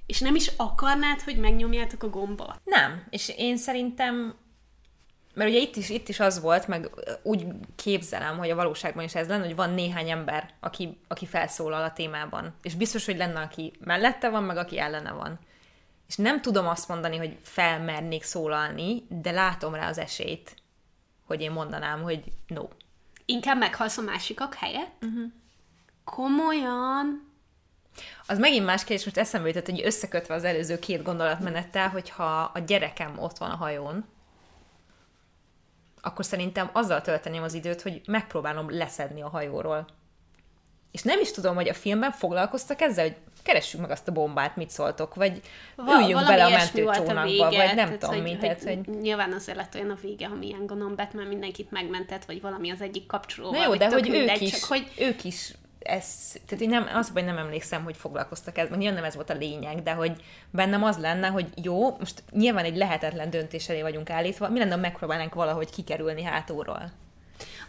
[0.05, 2.61] És nem is akarnád, hogy megnyomjátok a gombot?
[2.63, 3.05] Nem.
[3.09, 4.35] És én szerintem,
[5.33, 6.89] mert ugye itt is, itt is az volt, meg
[7.23, 7.45] úgy
[7.75, 11.93] képzelem, hogy a valóságban is ez lenne, hogy van néhány ember, aki, aki felszólal a
[11.93, 12.55] témában.
[12.61, 15.39] És biztos, hogy lenne, aki mellette van, meg aki ellene van.
[16.09, 20.55] És nem tudom azt mondani, hogy felmernék szólalni, de látom rá az esélyt,
[21.25, 22.67] hogy én mondanám, hogy no.
[23.25, 25.03] Inkább meghalsz a másikak helyett?
[25.03, 25.31] Uh-huh.
[26.03, 27.27] Komolyan?
[28.27, 32.59] Az megint más kérdés, most eszembe jutott, hogy összekötve az előző két gondolatmenettel, hogyha a
[32.59, 34.05] gyerekem ott van a hajón,
[36.01, 39.87] akkor szerintem azzal tölteném az időt, hogy megpróbálom leszedni a hajóról.
[40.91, 44.55] És nem is tudom, hogy a filmben foglalkoztak ezzel, hogy keressük meg azt a bombát,
[44.55, 45.41] mit szóltok, vagy
[45.75, 48.29] Va- üljünk bele a mentőcsónakba, vagy nem tehát, tudom hogy, mi.
[48.29, 48.99] hogy, Tehát, hogy...
[49.01, 52.81] Nyilván azért lett olyan a vége, ha milyen gondolom Batman mindenkit megmentett, vagy valami az
[52.81, 53.59] egyik kapcsolóval.
[53.59, 56.05] Na jó, de hogy ők mindegy, is, Csak hogy ők is ez,
[56.45, 59.33] tehát én nem, az, hogy nem emlékszem, hogy foglalkoztak ez, meg nem ez volt a
[59.33, 60.11] lényeg, de hogy
[60.49, 64.71] bennem az lenne, hogy jó, most nyilván egy lehetetlen döntés elé vagyunk állítva, mi lenne,
[64.71, 66.91] ha megpróbálnánk valahogy kikerülni hátulról?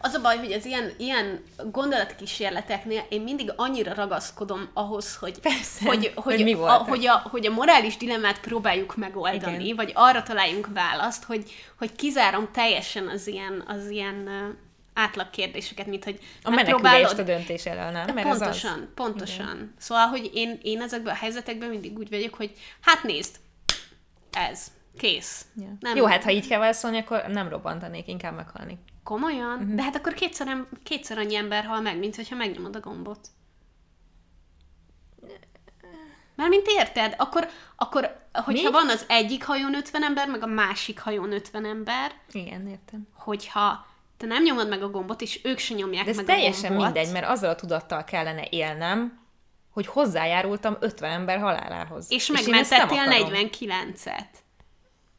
[0.03, 5.86] Az a baj, hogy az ilyen, ilyen gondolatkísérleteknél én mindig annyira ragaszkodom ahhoz, hogy, Persze,
[5.86, 6.88] hogy, hogy hogy, mi a, volt.
[6.88, 9.76] hogy, a, hogy a morális dilemmát próbáljuk megoldani, Igen.
[9.76, 14.28] vagy arra találjunk választ, hogy, hogy kizárom teljesen az ilyen, az ilyen
[14.94, 18.14] átlag kérdéseket, mint hogy A menekülést a döntés elől, nem?
[18.14, 18.88] Mert pontosan, az az.
[18.94, 19.55] pontosan.
[19.55, 19.74] Igen.
[19.78, 23.36] Szóval, hogy én, én ezekben a helyzetekben mindig úgy vagyok, hogy hát nézd,
[24.32, 24.66] ez,
[24.98, 25.46] kész.
[25.57, 25.76] Ja.
[25.80, 28.78] Nem, Jó, hát ha így kell válaszolni, akkor nem robbantanék, inkább meghalni.
[29.11, 29.58] Komolyan?
[29.58, 29.74] Uh-huh.
[29.74, 33.28] De hát akkor kétszer, em- kétszer annyi ember hal meg, mint hogyha megnyomod a gombot.
[36.34, 38.74] Mert mint érted, akkor, akkor hogyha Mi?
[38.74, 43.08] van az egyik hajón 50 ember, meg a másik hajón 50 ember, Igen, értem.
[43.12, 43.86] hogyha
[44.16, 46.74] te nem nyomod meg a gombot, és ők se nyomják De ez meg teljesen a
[46.74, 46.92] gombot.
[46.94, 49.20] mindegy, mert azzal a tudattal kellene élnem,
[49.70, 52.06] hogy hozzájárultam 50 ember halálához.
[52.11, 53.28] És nem megmentettél akarom.
[53.30, 54.26] 49-et.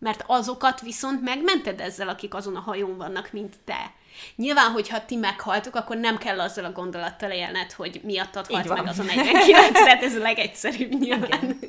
[0.01, 3.93] Mert azokat viszont megmented ezzel, akik azon a hajón vannak, mint te.
[4.35, 8.87] Nyilván, hogyha ti meghaltok, akkor nem kell azzal a gondolattal élned, hogy miattad halt meg
[8.87, 11.59] az a 49, tehát ez a legegyszerűbb nyilván.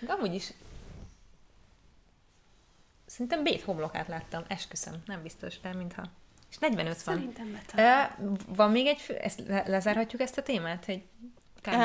[0.00, 0.52] De amúgy is
[3.06, 6.02] Szerintem Bét homlokát láttam, esküszöm, nem biztos, de mintha.
[6.50, 7.14] És 45 van.
[7.14, 8.18] Szerintem betalál.
[8.46, 10.84] Van még egy fő, ezt le- lezárhatjuk ezt a témát?
[10.84, 11.02] Hogy
[11.62, 11.82] kb.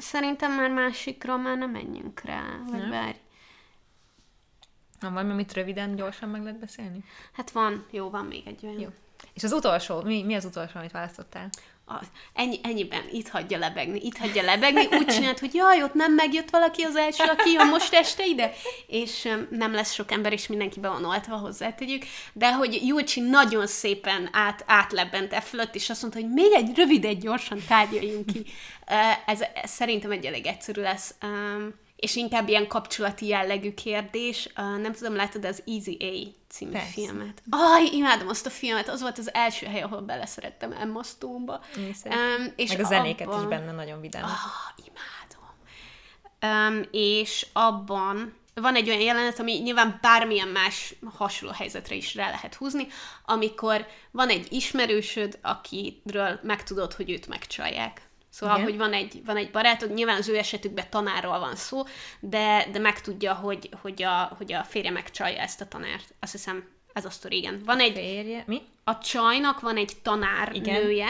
[0.00, 2.90] Szerintem már másikra már nem menjünk rá, vagy Nem?
[2.90, 3.16] várj.
[5.00, 7.04] Van valami, amit röviden, gyorsan meg lehet beszélni?
[7.32, 8.80] Hát van, jó, van még egy olyan.
[8.80, 8.88] Jó.
[9.34, 11.48] És az utolsó, mi, mi az utolsó, amit választottál?
[11.88, 16.14] Az, ennyi, ennyiben, itt hagyja lebegni, itt hagyja lebegni, úgy csinált, hogy jaj, ott nem
[16.14, 18.52] megjött valaki az első, aki jön most este ide,
[18.86, 23.20] és öm, nem lesz sok ember, és mindenki be van oltva, hozzátegyük, de hogy Júlcsi
[23.20, 28.44] nagyon szépen át, átlebbente fölött, és azt mondta, hogy még egy rövidet gyorsan tárgyaljunk ki.
[28.88, 28.94] Ö,
[29.26, 31.14] Ez, ez szerintem egy elég egyszerű lesz.
[31.20, 34.48] Öm, és inkább ilyen kapcsolati jellegű kérdés.
[34.56, 36.90] Uh, nem tudom, láttad az Easy A című Persze.
[36.90, 37.42] filmet?
[37.50, 41.60] Aj, imádom azt a filmet, az volt az első hely, ahol beleszerettem Emma Stone-ba.
[41.76, 43.40] Um, és Meg a zenéket abban...
[43.40, 44.24] is benne nagyon vidám.
[44.24, 45.44] Ah, imádom.
[46.78, 52.30] Um, és abban van egy olyan jelenet, ami nyilván bármilyen más hasonló helyzetre is rá
[52.30, 52.86] lehet húzni,
[53.24, 58.05] amikor van egy ismerősöd, akiről megtudod, hogy őt megcsalják.
[58.36, 58.68] Szóval, Igen.
[58.68, 61.82] hogy van egy, van egy barátod, nyilván az ő esetükben tanárról van szó,
[62.20, 66.14] de, de megtudja, hogy, hogy, a, hogy a férje megcsalja ezt a tanárt.
[66.20, 67.62] Azt hiszem, ez a sztori, igen.
[67.64, 68.62] Van egy, Férje, mi?
[68.84, 71.08] a csajnak van egy tanárnője,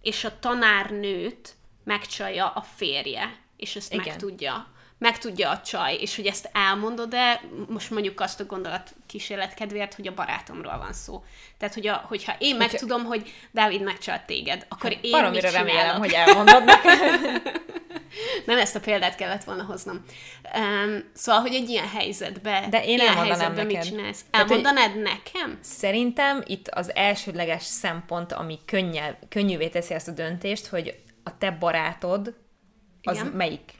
[0.00, 1.54] és a tanárnőt
[1.84, 4.06] megcsalja a férje, és ezt Igen.
[4.06, 4.66] megtudja.
[4.98, 9.94] Megtudja a csaj, és hogy ezt elmondod, de most mondjuk azt a gondolat kísérlet kedvéért,
[9.94, 11.24] hogy a barátomról van szó.
[11.58, 15.68] Tehát, hogy a, hogyha én megtudom, hogy Dávid megcsalt téged, akkor én mit Baromira csinálok?
[15.68, 16.98] remélem, hogy elmondod nekem.
[18.46, 20.04] Nem ezt a példát kellett volna hoznom.
[20.58, 23.88] Um, szóval, hogy egy ilyen helyzetben, De én ilyen helyzetben mit neked.
[23.90, 24.24] csinálsz?
[24.30, 25.58] Tehát, hogy- Elmondanád nekem?
[25.62, 30.94] Szerintem itt az elsődleges szempont, ami könnyel, könnyűvé teszi ezt a döntést, hogy
[31.24, 32.34] a te barátod
[33.02, 33.26] az Igen.
[33.26, 33.72] melyik?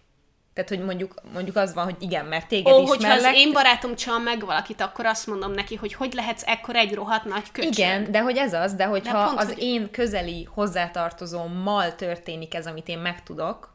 [0.57, 3.53] Tehát, hogy mondjuk, mondjuk az van, hogy igen, mert téged Ó, is hogyha az én
[3.53, 7.53] barátom csal meg valakit, akkor azt mondom neki, hogy hogy lehetsz ekkor egy rohadt nagy
[7.53, 7.73] köcsög.
[7.73, 12.67] Igen, de hogy ez az, de hogyha pont, az hogy- én közeli hozzátartozómmal történik ez,
[12.67, 13.71] amit én megtudok,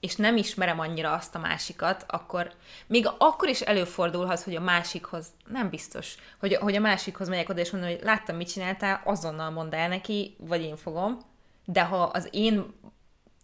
[0.00, 2.52] és nem ismerem annyira azt a másikat, akkor
[2.86, 7.60] még akkor is előfordulhat, hogy a másikhoz, nem biztos, hogy, hogy a másikhoz megyek oda,
[7.60, 11.18] és mondom, hogy láttam, mit csináltál, azonnal mondd el neki, vagy én fogom,
[11.64, 12.74] de ha az én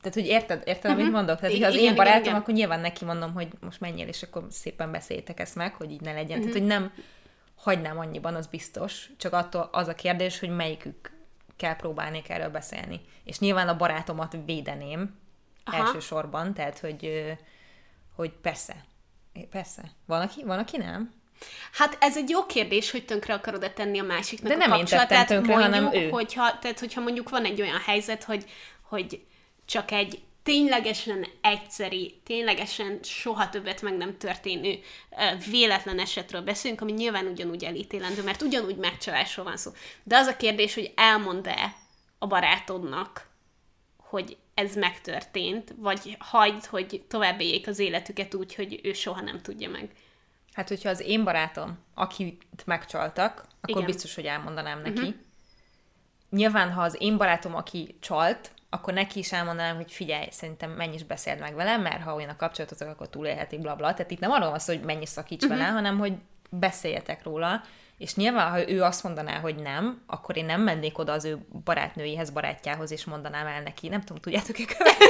[0.02, 1.36] tehát, hogy érted, érted, amit mondok?
[1.38, 2.34] Tehát, hogy az Igen, én igen, barátom, igen.
[2.34, 6.00] akkor nyilván neki mondom, hogy most menjél, és akkor szépen beszéljétek ezt meg, hogy így
[6.00, 6.38] ne legyen.
[6.38, 6.92] Tehát, hogy nem
[7.56, 9.10] hagynám annyiban, az biztos.
[9.16, 11.12] Csak attól az a kérdés, hogy melyikük
[11.56, 13.00] kell próbálnék erről beszélni.
[13.24, 15.20] És nyilván a barátomat védeném
[15.64, 15.76] Aha.
[15.76, 17.34] Elsősorban, tehát, hogy,
[18.16, 18.84] hogy persze.
[19.50, 19.82] Persze.
[20.06, 21.12] Van, aki, van, aki nem?
[21.72, 24.78] Hát ez egy jó kérdés, hogy tönkre akarod-e tenni a másiknak De a nem én
[24.78, 25.26] kapcsolatát.
[25.26, 26.08] tönkre, mondjuk, hanem ő.
[26.08, 28.44] Hogyha, tehát, hogyha mondjuk van egy olyan helyzet, hogy,
[28.82, 29.24] hogy
[29.72, 34.78] csak egy ténylegesen egyszeri, ténylegesen soha többet meg nem történő
[35.50, 39.70] véletlen esetről beszélünk, ami nyilván ugyanúgy elítélendő, mert ugyanúgy megcsalásról van szó.
[40.02, 41.74] De az a kérdés, hogy elmond-e
[42.18, 43.28] a barátodnak,
[43.96, 49.40] hogy ez megtörtént, vagy hagyd, hogy tovább éljék az életüket úgy, hogy ő soha nem
[49.42, 49.90] tudja meg.
[50.52, 53.82] Hát, hogyha az én barátom, akit megcsaltak, akkor Igen.
[53.82, 53.92] Igen.
[53.92, 55.00] biztos, hogy elmondanám neki.
[55.00, 55.14] Uh-huh.
[56.30, 60.94] Nyilván, ha az én barátom, aki csalt, akkor neki is elmondanám, hogy figyelj, szerintem menj
[60.94, 63.94] is beszéld meg velem, mert ha olyan a kapcsolatotok, akkor túlélhetik, bla bla.
[63.94, 65.58] Tehát itt nem arról van szó, hogy menj szakíts uh-huh.
[65.58, 66.12] vele, hanem hogy
[66.50, 67.62] beszéljetek róla,
[67.98, 71.38] És nyilván, ha ő azt mondaná, hogy nem, akkor én nem mennék oda az ő
[71.64, 73.88] barátnőihez, barátjához, és mondanám el neki.
[73.88, 75.06] Nem tudom, tudjátok-e követni,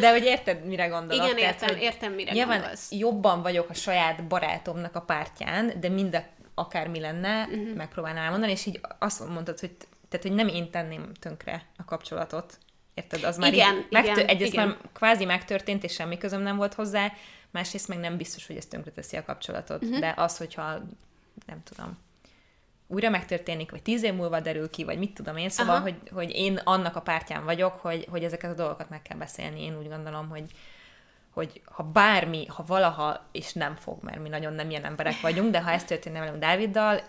[0.00, 1.24] De hogy érted, mire gondolok?
[1.24, 2.90] Igen, értem, Tehát, értem, mire nyilván gondolsz.
[2.90, 7.74] jobban vagyok a saját barátomnak a pártján, de mind akármi lenne, uh-huh.
[7.76, 9.76] megpróbálnám elmondani, és így azt mondtad, hogy,
[10.10, 12.58] tehát, hogy nem én tenném tönkre a kapcsolatot.
[12.94, 13.24] Érted?
[13.24, 14.68] Az már igen, így igen, egyrészt igen.
[14.68, 17.12] már kvázi megtörtént, és semmi közöm nem volt hozzá,
[17.50, 19.82] másrészt meg nem biztos, hogy ez tönkreteszi a kapcsolatot.
[19.82, 19.98] Uh-huh.
[19.98, 20.78] De az, hogyha
[21.46, 21.98] nem tudom,
[22.86, 26.30] újra megtörténik, vagy tíz év múlva derül ki, vagy mit tudom én, szóval, hogy, hogy
[26.34, 29.62] én annak a pártján vagyok, hogy, hogy ezeket a dolgokat meg kell beszélni.
[29.62, 30.44] Én úgy gondolom, hogy,
[31.30, 35.50] hogy ha bármi, ha valaha, és nem fog, mert mi nagyon nem ilyen emberek vagyunk,
[35.50, 37.00] de ha ez történne velünk Dáviddal,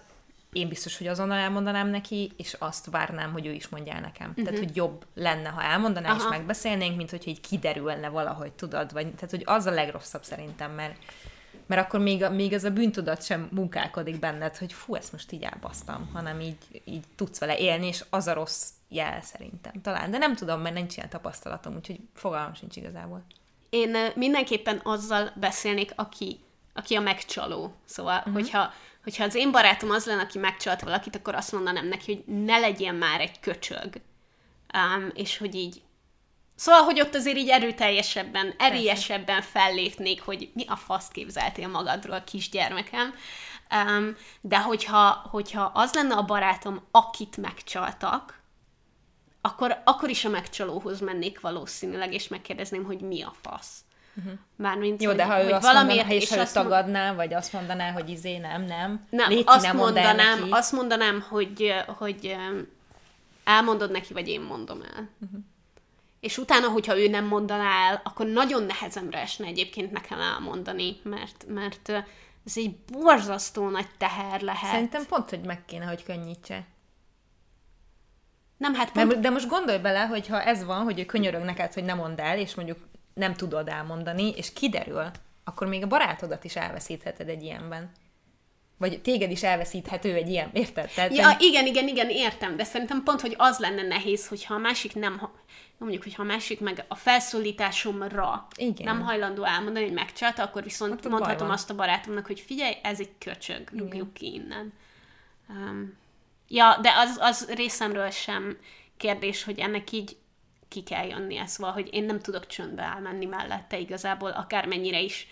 [0.51, 4.29] én biztos, hogy azonnal elmondanám neki, és azt várnám, hogy ő is mondja el nekem.
[4.29, 4.45] Uh-huh.
[4.45, 6.17] Tehát, hogy jobb lenne, ha elmondaná, Aha.
[6.17, 10.71] és megbeszélnénk, mint hogyha így kiderülne valahogy, tudod, vagy, tehát, hogy az a legrosszabb szerintem,
[10.71, 10.95] mert,
[11.65, 15.43] mert akkor még, még ez a bűntudat sem munkálkodik benned, hogy fú, ezt most így
[15.43, 20.11] elbasztam, hanem így, így tudsz vele élni, és az a rossz jel szerintem talán.
[20.11, 23.23] De nem tudom, mert nincs ilyen tapasztalatom, úgyhogy fogalmam sincs igazából.
[23.69, 26.39] Én mindenképpen azzal beszélnék, aki,
[26.73, 27.73] aki a megcsaló.
[27.85, 28.33] Szóval, uh-huh.
[28.33, 28.71] hogyha
[29.03, 32.59] hogyha az én barátom az lenne, aki megcsalt valakit, akkor azt mondanám neki, hogy ne
[32.59, 34.01] legyen már egy köcsög.
[34.73, 35.81] Um, és hogy így
[36.55, 43.13] Szóval, hogy ott azért így erőteljesebben, erélyesebben fellépnék, hogy mi a faszt képzeltél magadról, kisgyermekem.
[43.71, 48.41] Um, de hogyha, hogyha az lenne a barátom, akit megcsaltak,
[49.41, 53.83] akkor, akkor is a megcsalóhoz mennék valószínűleg, és megkérdezném, hogy mi a fasz.
[54.17, 54.33] Uh-huh.
[54.55, 57.33] Mármint, Jó, de ha hogy ő azt valamiért, mondaná, és, és ha ő tagadná, vagy
[57.33, 60.51] azt mondaná, hogy izé nem, nem, nem Léci, azt, nem mondanám, neki.
[60.51, 62.35] azt mondanám, hogy, hogy
[63.43, 65.09] elmondod neki, vagy én mondom el.
[65.21, 65.39] Uh-huh.
[66.19, 71.45] És utána, hogyha ő nem mondaná el, akkor nagyon nehezemre esne egyébként nekem elmondani, mert,
[71.47, 71.89] mert
[72.45, 74.71] ez egy borzasztó nagy teher lehet.
[74.71, 76.65] Szerintem pont, hogy meg kéne, hogy könnyítse.
[78.57, 79.19] Nem, hát pont...
[79.19, 82.21] De most gondolj bele, hogy ha ez van, hogy ő könyörög neked, hogy nem mondd
[82.21, 82.77] el, és mondjuk
[83.13, 85.11] nem tudod elmondani, és kiderül,
[85.43, 87.91] akkor még a barátodat is elveszítheted egy ilyenben.
[88.77, 90.91] Vagy téged is elveszíthető egy ilyen, érted?
[90.95, 91.41] Tehát, ja, hogy...
[91.41, 95.29] igen, igen, igen, értem, de szerintem pont, hogy az lenne nehéz, hogyha a másik nem,
[95.77, 98.95] mondjuk, hogyha a másik meg a felszólításomra igen.
[98.95, 102.99] nem hajlandó elmondani, hogy megcsalta, akkor viszont akkor mondhatom azt a barátomnak, hogy figyelj, ez
[102.99, 104.73] egy köcsög, rúgjuk ki innen.
[105.49, 105.97] Um,
[106.47, 108.57] ja, de az, az részemről sem
[108.97, 110.17] kérdés, hogy ennek így
[110.71, 115.27] ki kell jönnie, szóval, hogy én nem tudok csöndbe elmenni mellette igazából, akármennyire is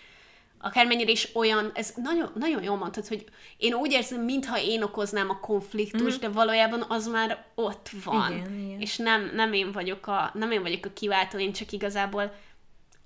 [0.62, 3.26] akármennyire is olyan, ez nagyon, nagyon jól mondtad, hogy
[3.58, 6.20] én úgy érzem, mintha én okoznám a konfliktus, mm.
[6.20, 8.32] de valójában az már ott van.
[8.32, 8.80] Igen, igen.
[8.80, 12.34] És nem, nem, én vagyok a, nem én vagyok a kiváltó, én csak igazából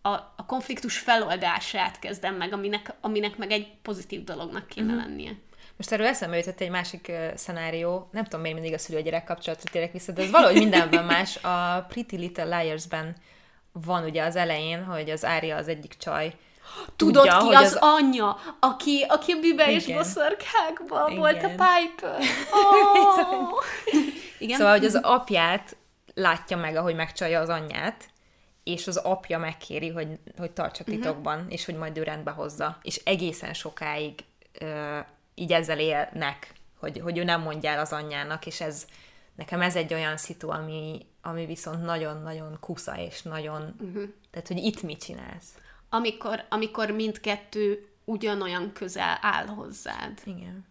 [0.02, 4.98] a, a konfliktus feloldását kezdem meg, aminek, aminek meg egy pozitív dolognak kéne mm.
[4.98, 5.32] lennie.
[5.78, 9.70] Most erről eszembe jutott egy másik uh, szenárió, nem tudom miért mindig a szülő-gyerek kapcsolatra
[9.72, 11.44] térek vissza, de ez valahogy mindenben más.
[11.44, 13.16] A Pretty Little Liars-ben
[13.72, 16.34] van ugye az elején, hogy az Ária az egyik csaj,
[16.96, 22.20] Tudod tudja, ki az, az anyja, aki, aki a bibe és boszorkákban volt a Piper?
[22.52, 23.64] Oh.
[24.40, 24.58] Igen.
[24.58, 25.76] Szóval, hogy az apját
[26.14, 28.10] látja meg, ahogy megcsalja az anyját,
[28.64, 30.08] és az apja megkéri, hogy,
[30.38, 30.96] hogy tartsa mhm.
[30.96, 31.54] titokban, uh-huh.
[31.54, 32.78] és hogy majd ő rendbe hozza.
[32.82, 34.14] És egészen sokáig
[35.36, 38.86] így ezzel élnek, hogy, hogy ő nem mondja el az anyjának, és ez
[39.36, 43.76] nekem ez egy olyan szitu, ami, ami viszont nagyon-nagyon kusza, és nagyon...
[43.80, 44.04] Uh-huh.
[44.32, 45.58] Tehát, hogy itt mit csinálsz?
[45.90, 50.22] Amikor, amikor mindkettő ugyanolyan közel áll hozzád.
[50.24, 50.66] Igen.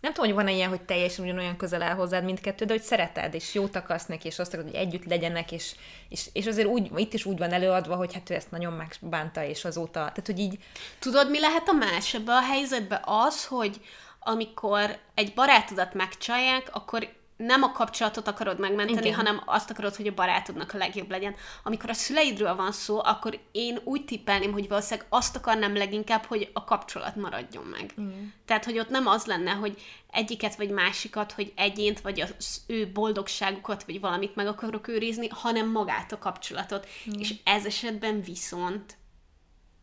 [0.00, 3.34] Nem tudom, hogy van-e ilyen, hogy teljesen ugyanolyan közel áll hozzád mindkettő, de hogy szereted,
[3.34, 5.74] és jót akarsz neki, és azt akarod, hogy együtt legyenek, és,
[6.08, 9.44] és, és azért úgy, itt is úgy van előadva, hogy hát ő ezt nagyon megbánta,
[9.44, 10.58] és azóta, tehát hogy így...
[10.98, 13.00] Tudod, mi lehet a más ebbe a helyzetbe?
[13.04, 13.80] Az, hogy
[14.20, 19.16] amikor egy barátodat megcsalják, akkor nem a kapcsolatot akarod megmenteni, Igen.
[19.16, 21.34] hanem azt akarod, hogy a barátodnak a legjobb legyen.
[21.62, 26.50] Amikor a szüleidről van szó, akkor én úgy tippelném, hogy valószínűleg azt akarnám leginkább, hogy
[26.52, 27.92] a kapcsolat maradjon meg.
[27.96, 28.34] Igen.
[28.44, 32.90] Tehát, hogy ott nem az lenne, hogy egyiket vagy másikat, hogy egyént, vagy az ő
[32.92, 36.86] boldogságukat, vagy valamit meg akarok őrizni, hanem magát a kapcsolatot.
[37.04, 37.20] Igen.
[37.20, 38.96] És ez esetben viszont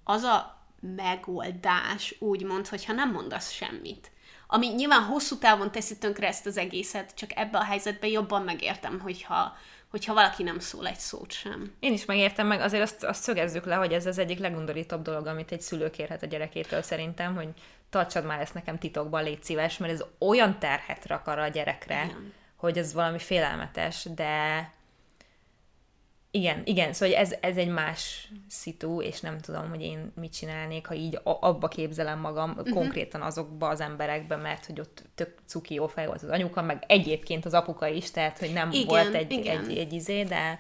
[0.04, 0.62] az a
[0.95, 4.12] megoldás, úgymond, hogyha nem mondasz semmit
[4.54, 8.99] ami nyilván hosszú távon teszi tönkre ezt az egészet, csak ebbe a helyzetben jobban megértem,
[8.99, 9.58] hogyha,
[9.89, 11.74] hogyha valaki nem szól egy szót sem.
[11.80, 15.28] Én is megértem meg, azért azt, azt szögezzük le, hogy ez az egyik legundorítóbb dolog,
[15.28, 17.47] amit egy szülő kérhet a gyerekétől szerintem, hogy
[17.89, 22.04] tartsad már ezt nekem titokban, légy szíves, mert ez olyan terhet rak arra a gyerekre,
[22.04, 22.34] Igen.
[22.56, 24.72] hogy ez valami félelmetes, de
[26.36, 30.88] Igen, igen, szóval ez, ez egy más szitu, és nem tudom, hogy én mit csinálnék,
[30.88, 32.69] ha így abba képzelem magam, uh-huh.
[32.69, 36.84] konkrétan azokba az emberekbe, mert hogy ott tök cuki jó fej volt az anyuka, meg
[36.88, 39.63] egyébként az apuka is, tehát hogy nem igen, volt egy, igen.
[39.63, 40.59] egy, egy izé, de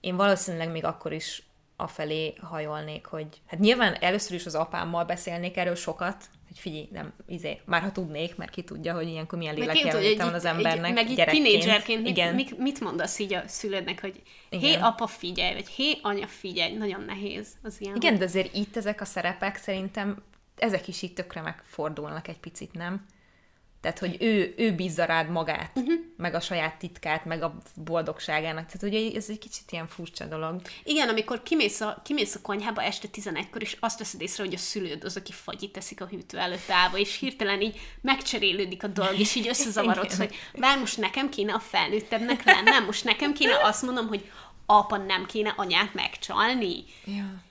[0.00, 1.42] én valószínűleg még akkor is
[1.76, 6.24] afelé hajolnék, hogy hát nyilván először is az apámmal beszélnék erről sokat,
[6.56, 10.34] hogy figyelj, nem, izé, már ha tudnék, mert ki tudja, hogy ilyenkor milyen lélek van
[10.34, 12.34] az embernek Meg így tínédzserként igen.
[12.34, 17.04] Mit, mit mondasz így a szülődnek, hogy hé, apa figyelj, vagy hé, anya figyelj, nagyon
[17.04, 17.96] nehéz az ilyen.
[17.96, 20.22] Igen, de azért itt ezek a szerepek szerintem
[20.56, 23.06] ezek is így tökre megfordulnak egy picit, nem?
[23.86, 25.94] Tehát, hogy ő, ő bízza rád magát, uh-huh.
[26.16, 28.66] meg a saját titkát, meg a boldogságának.
[28.66, 30.60] Tehát, ugye ez egy kicsit ilyen furcsa dolog.
[30.84, 34.58] Igen, amikor kimész a, kimész a konyhába este 11-kor, és azt veszed észre, hogy a
[34.58, 39.18] szülőd az, aki fagyit teszik a hűtő előtt állva, és hirtelen így megcserélődik a dolog,
[39.18, 43.82] és így összezavarodsz, hogy bár most nekem kéne a felnőttebbnek lennem, most nekem kéne azt
[43.82, 44.30] mondom, hogy
[44.66, 46.84] apa nem kéne anyát megcsalni.
[47.04, 47.44] Ja.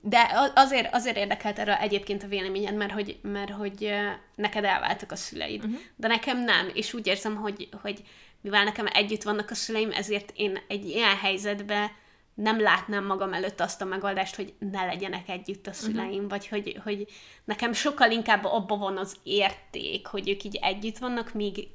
[0.00, 3.94] De azért, azért érdekelt erre egyébként a véleményed, mert hogy, mert hogy
[4.34, 5.64] neked elváltak a szüleid.
[5.64, 5.80] Uh-huh.
[5.96, 8.02] De nekem nem, és úgy érzem, hogy, hogy
[8.40, 11.90] mivel nekem együtt vannak a szüleim, ezért én egy ilyen helyzetben
[12.34, 16.28] nem látnám magam előtt azt a megoldást, hogy ne legyenek együtt a szüleim, uh-huh.
[16.28, 17.06] vagy hogy, hogy
[17.44, 21.68] nekem sokkal inkább abban van az érték, hogy ők így együtt vannak, míg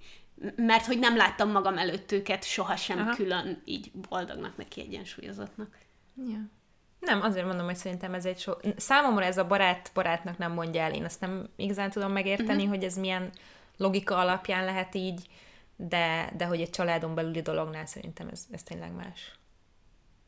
[0.55, 3.15] mert hogy nem láttam magam előtt őket sohasem uh-huh.
[3.15, 5.77] külön így boldognak, meg kiegyensúlyozottnak.
[6.29, 6.39] Ja.
[7.05, 8.51] Nem, azért mondom, hogy szerintem ez egy so...
[8.75, 12.69] Számomra ez a barát barátnak nem mondja el, én azt nem igazán tudom megérteni, uh-huh.
[12.69, 13.31] hogy ez milyen
[13.77, 15.27] logika alapján lehet így,
[15.75, 19.39] de, de hogy egy családon belüli dolognál szerintem ez, ez tényleg más.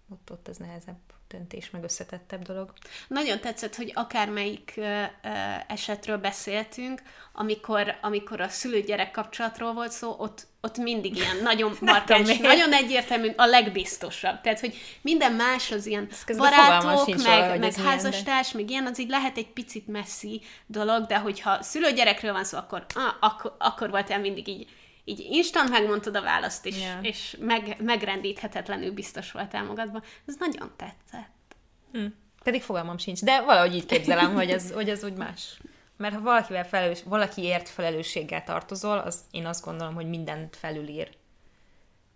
[0.10, 2.74] Ott, ott ez nehezebb döntés, meg összetettebb dolog.
[3.08, 4.86] Nagyon tetszett, hogy akármelyik uh,
[5.24, 5.32] uh,
[5.68, 7.02] esetről beszéltünk,
[7.34, 13.32] amikor, amikor a szülő-gyerek kapcsolatról volt szó, ott, ott mindig ilyen nagyon markáns, nagyon egyértelmű,
[13.36, 14.42] a legbiztosabb.
[14.42, 16.08] Tehát, hogy minden más az ilyen
[16.38, 21.18] barátok, meg, arra, meg házastárs, meg ilyen, az így lehet egy picit messzi dolog, de
[21.18, 24.68] hogyha szülő-gyerekről van szó, akkor, ah, akkor, akkor volt el mindig így
[25.08, 27.06] így instant megmondtad a választ is, yeah.
[27.06, 30.04] és meg, megrendíthetetlenül biztos voltál magadban.
[30.26, 31.56] Ez nagyon tetszett.
[31.92, 32.06] Hm.
[32.44, 35.60] Pedig fogalmam sincs, de valahogy így képzelem, hogy ez, hogy ez úgy más.
[35.98, 41.18] Mert ha valakivel felelős, valakiért felelősséggel tartozol, az én azt gondolom, hogy mindent felülír.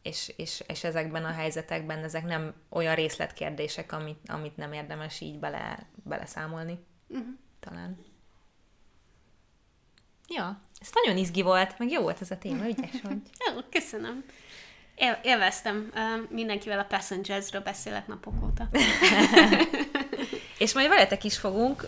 [0.01, 5.39] És, és, és ezekben a helyzetekben ezek nem olyan részletkérdések, amit, amit nem érdemes így
[5.39, 6.79] bele, beleszámolni.
[7.07, 7.27] Uh-huh.
[7.59, 8.05] Talán.
[10.27, 13.17] Ja, ez nagyon izgi volt, meg jó volt ez a téma, ügyes vagy.
[13.47, 14.23] jó, köszönöm.
[14.95, 15.91] Él, élveztem.
[16.29, 18.67] Mindenkivel a Passengers-ről beszélek napok óta.
[20.57, 21.87] és majd veletek is fogunk,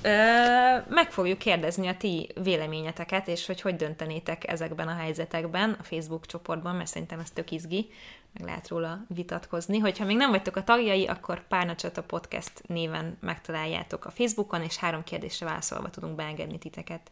[0.87, 6.25] meg fogjuk kérdezni a ti véleményeteket, és hogy hogy döntenétek ezekben a helyzetekben a Facebook
[6.25, 7.89] csoportban, mert szerintem ez tök izgi,
[8.33, 9.79] meg lehet róla vitatkozni.
[9.79, 15.03] Hogyha még nem vagytok a tagjai, akkor Párnacsata Podcast néven megtaláljátok a Facebookon, és három
[15.03, 17.09] kérdésre válaszolva tudunk beengedni titeket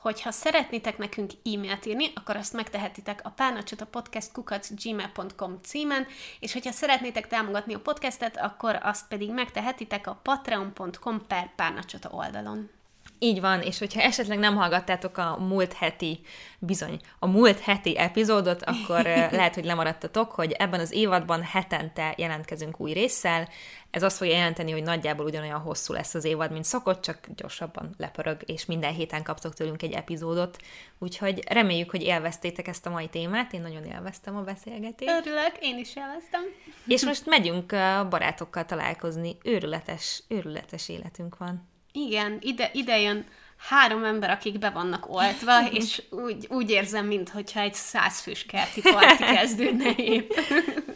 [0.00, 6.06] hogyha szeretnétek nekünk e-mailt írni, akkor azt megtehetitek a párnacsot a podcastkukac.gmail.com címen,
[6.40, 12.77] és hogyha szeretnétek támogatni a podcastet, akkor azt pedig megtehetitek a patreon.com per párnacsota oldalon.
[13.18, 16.20] Így van, és hogyha esetleg nem hallgattátok a múlt heti,
[16.58, 19.02] bizony, a múlt heti epizódot, akkor
[19.38, 23.48] lehet, hogy lemaradtatok, hogy ebben az évadban hetente jelentkezünk új résszel.
[23.90, 27.94] Ez azt fogja jelenteni, hogy nagyjából ugyanolyan hosszú lesz az évad, mint szokott, csak gyorsabban
[27.96, 30.56] lepörög, és minden héten kaptok tőlünk egy epizódot.
[30.98, 35.10] Úgyhogy reméljük, hogy élveztétek ezt a mai témát, én nagyon élveztem a beszélgetést.
[35.10, 36.42] Örülök, én is élveztem.
[36.86, 37.66] És most megyünk
[38.08, 41.76] barátokkal találkozni, őrületes, őrületes életünk van.
[42.06, 43.24] Igen, ide, ide jön
[43.68, 49.24] három ember, akik be vannak oltva, és úgy, úgy érzem, mintha egy százfős kerti parti
[49.36, 50.30] kezdődne épp.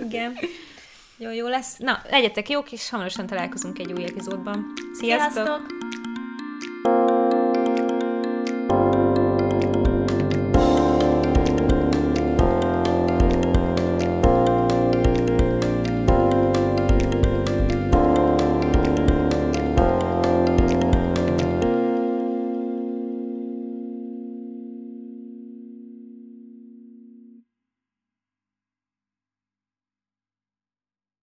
[0.04, 0.38] Igen.
[1.16, 1.76] Jó, jó lesz.
[1.76, 4.72] Na, legyetek jók, és hamarosan találkozunk egy új epizódban.
[4.92, 5.32] Sziasztok!
[5.44, 6.01] Sziasztok!